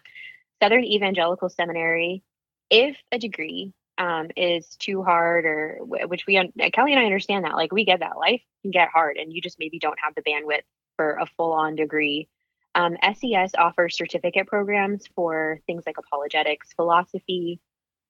[0.61, 2.23] Southern Evangelical Seminary.
[2.69, 7.45] If a degree um, is too hard, or which we un- Kelly and I understand
[7.45, 10.15] that, like we get that life can get hard, and you just maybe don't have
[10.15, 10.63] the bandwidth
[10.97, 12.27] for a full-on degree.
[12.73, 17.59] Um, SES offers certificate programs for things like apologetics, philosophy,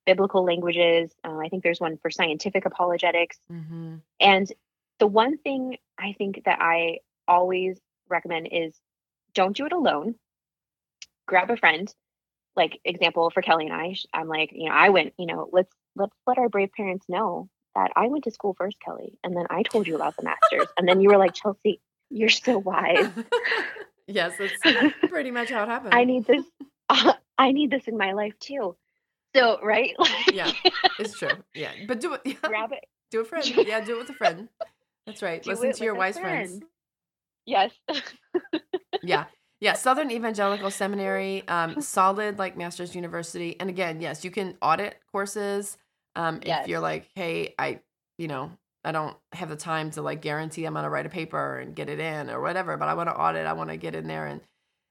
[0.06, 1.10] biblical languages.
[1.24, 3.38] Uh, I think there's one for scientific apologetics.
[3.48, 4.50] hmm And
[4.98, 7.78] the one thing I think that I always
[8.08, 8.74] recommend is
[9.34, 10.16] don't do it alone.
[11.26, 11.92] Grab a friend.
[12.56, 15.72] Like example for Kelly and I, I'm like, you know, I went, you know, let's
[15.94, 19.46] let's let our brave parents know that I went to school first, Kelly, and then
[19.50, 21.80] I told you about the masters, and then you were like, Chelsea,
[22.10, 23.10] you're so wise.
[24.06, 25.94] yes, that's pretty much how it happened.
[25.94, 26.44] I need this.
[27.38, 28.76] I need this in my life too.
[29.34, 30.50] So right, like, Yeah.
[30.98, 31.28] It's true.
[31.54, 32.22] Yeah, but do it.
[32.24, 32.34] Yeah.
[32.42, 32.84] grab it.
[33.10, 33.46] Do a friend.
[33.46, 34.48] Yeah, do it with a friend.
[35.06, 35.42] That's right.
[35.42, 36.62] Do Listen to your wise friends.
[37.44, 37.70] Yes.
[39.02, 39.26] Yeah.
[39.60, 39.72] Yeah.
[39.74, 43.58] Southern Evangelical Seminary, um, solid like Masters University.
[43.58, 45.76] And again, yes, you can audit courses.
[46.14, 47.80] Um, if you're like, hey, I,
[48.18, 48.50] you know,
[48.84, 51.88] I don't have the time to like guarantee I'm gonna write a paper and get
[51.88, 54.26] it in or whatever, but I want to audit, I want to get in there
[54.26, 54.40] and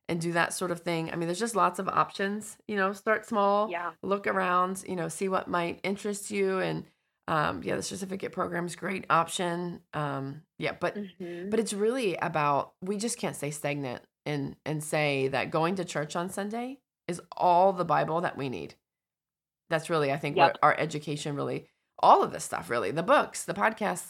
[0.07, 1.11] and do that sort of thing.
[1.11, 2.57] I mean, there's just lots of options.
[2.68, 3.91] You know, start small, yeah.
[4.03, 6.84] look around, you know, see what might interest you and
[7.28, 9.80] um, yeah, the certificate program is great option.
[9.95, 11.49] Um, yeah, but Mhm.
[11.49, 15.86] but it's really about we just can't stay stagnant and and say that going to
[15.86, 18.76] church on Sunday is all the Bible that we need.
[19.69, 20.47] That's really, I think, Yep.
[20.53, 21.67] what our education really,
[21.99, 24.09] all of this stuff, really, the books, the podcasts,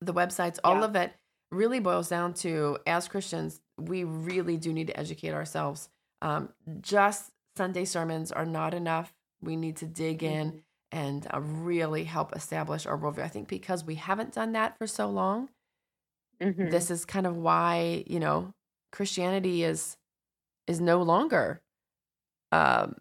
[0.00, 1.12] the websites, all of it
[1.50, 5.88] really boils down to as Christians, we really do need to educate ourselves.
[6.22, 9.14] Um, just Sunday sermons are not enough.
[9.40, 10.62] We need to dig in Mhm.
[10.92, 13.22] and uh, really help establish our worldview.
[13.22, 15.50] I think because we haven't done that for so long,
[16.40, 16.70] Mhm.
[16.70, 18.52] this is kind of why you know
[18.92, 19.96] Christianity is
[20.68, 21.62] is no longer,
[22.52, 22.96] um,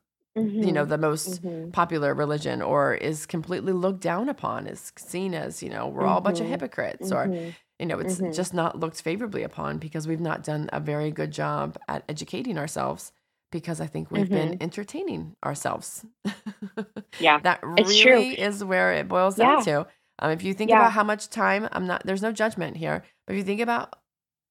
[0.61, 0.85] you know, Mhm.
[0.85, 1.73] the most Mhm.
[1.73, 6.19] popular religion, or is completely looked down upon, is seen as you know we're all
[6.19, 6.49] a bunch of Mhm.
[6.49, 7.55] hypocrites, or Mhm.
[7.79, 11.31] you know it's just not looked favorably upon because we've not done a very good
[11.31, 13.13] job at educating ourselves.
[13.51, 16.05] Because I think we've been entertaining ourselves.
[17.19, 17.41] Yeah.
[17.43, 18.25] that It's true.
[18.25, 19.87] really is where it boils down to.
[20.19, 20.73] Um, if you think Yeah.
[20.73, 23.95] about how much time, I'm not, there's no judgment here, but if you think about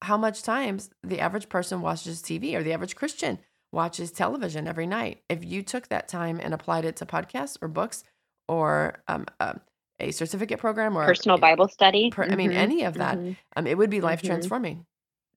[0.05, 3.39] how much times the average person watches TV or the average Christian
[3.71, 7.67] watches television every night, if you took that time and applied it to podcasts or
[7.67, 8.03] books
[8.47, 9.59] or um, um,
[9.99, 12.11] a certificate program or Personal Bible study.
[12.11, 12.55] per- I mean, Mhm.
[12.55, 13.35] any of that, Mhm.
[13.55, 14.27] um, it would be life Mhm.
[14.27, 14.85] transforming.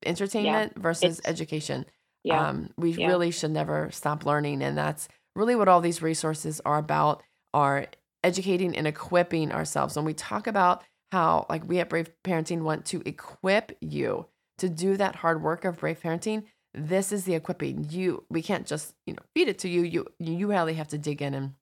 [0.04, 1.84] Entertainment versus It's- education.
[2.24, 2.48] Yeah.
[2.48, 3.08] Um, we Yeah.
[3.08, 7.22] really should never stop learning, and that's really what all these resources are about:
[7.54, 7.86] are
[8.22, 9.96] educating and equipping ourselves.
[9.96, 14.26] When we talk about how, like we at Brave Parenting want to equip you
[14.58, 16.44] to do that hard work of brave parenting,
[16.74, 17.86] this is the equipping.
[17.90, 19.82] You, we can't just you know feed it to you.
[19.82, 21.54] You you really have to dig in and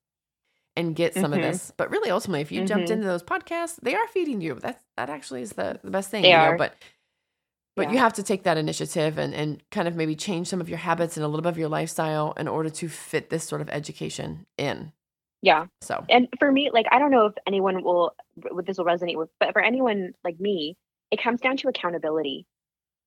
[0.75, 1.43] and get some of Mhm.
[1.43, 1.71] this.
[1.75, 2.93] But really, ultimately, if you jumped Mhm.
[2.93, 4.55] into those podcasts, they are feeding you.
[4.55, 6.21] That's that actually is the, the best thing.
[6.21, 6.57] They you know, are.
[6.57, 6.75] but
[7.75, 7.93] but Yeah.
[7.93, 10.79] you have to take that initiative and, and kind of maybe change some of your
[10.79, 13.69] habits and a little bit of your lifestyle in order to fit this sort of
[13.69, 14.91] education in.
[15.43, 15.67] Yeah.
[15.81, 18.15] So And for me, like I don't know if anyone will
[18.51, 20.75] what this will resonate with, but for anyone like me,
[21.11, 22.45] it comes down to accountability.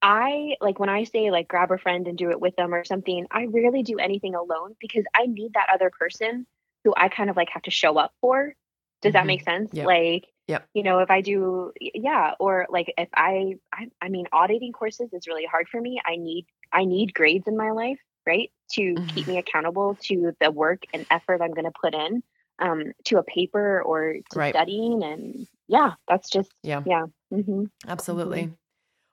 [0.03, 2.85] I like when I say like grab a friend and do it with them or
[2.85, 6.47] something, I rarely do anything alone because I need that other person
[6.85, 8.55] who I kind of like have to show up for.
[9.03, 9.27] Does that Mhm.
[9.27, 9.71] make sense?
[9.73, 9.87] Yep.
[9.87, 10.69] Like, Yep.
[10.75, 15.13] you know, if I do, yeah, or like if I, I, I mean, auditing courses
[15.13, 16.01] is really hard for me.
[16.05, 20.51] I need, I need grades in my life, right, to keep me accountable to the
[20.51, 22.23] work and effort I'm going to put in,
[22.59, 24.55] um, to a paper or to Right.
[24.55, 26.83] studying, and yeah, that's just, Yeah.
[26.87, 28.51] yeah, hmm Absolutely.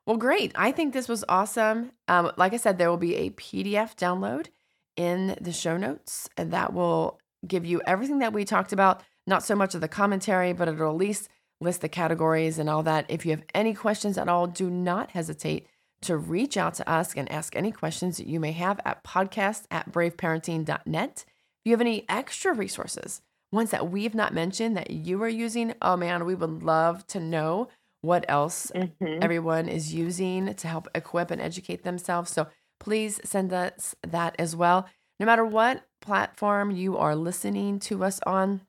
[0.07, 0.53] Well, great.
[0.55, 1.91] I think this was awesome.
[2.07, 4.47] Um, like I said, there will be a PDF download
[4.95, 9.03] in the show notes, and that will give you everything that we talked about.
[9.27, 11.27] Not so much of the commentary, but it'll at least
[11.59, 13.05] list the categories and all that.
[13.09, 15.67] If you have any questions at all, do not hesitate
[16.03, 19.65] to reach out to us and ask any questions that you may have at podcast
[19.69, 21.25] at braveparenting.net.
[21.27, 25.73] If you have any extra resources, ones that we've not mentioned that you are using,
[25.81, 27.67] oh man, we would love to know
[28.01, 28.85] what else hmm
[29.21, 32.31] everyone is using to help equip and educate themselves.
[32.31, 32.47] So
[32.79, 34.87] please send us that as well.
[35.19, 38.61] No matter what platform you are listening to us on,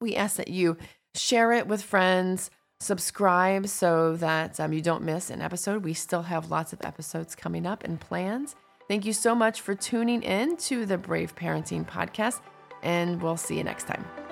[0.00, 0.76] we ask that you
[1.14, 2.50] share it with friends,
[2.80, 5.84] subscribe so that um, you don't miss an episode.
[5.84, 8.54] We still have lots of episodes coming up and plans.
[8.88, 12.40] Thank you so much for tuning in to the Brave Parenting Podcast,
[12.82, 14.27] and we'll see you next time.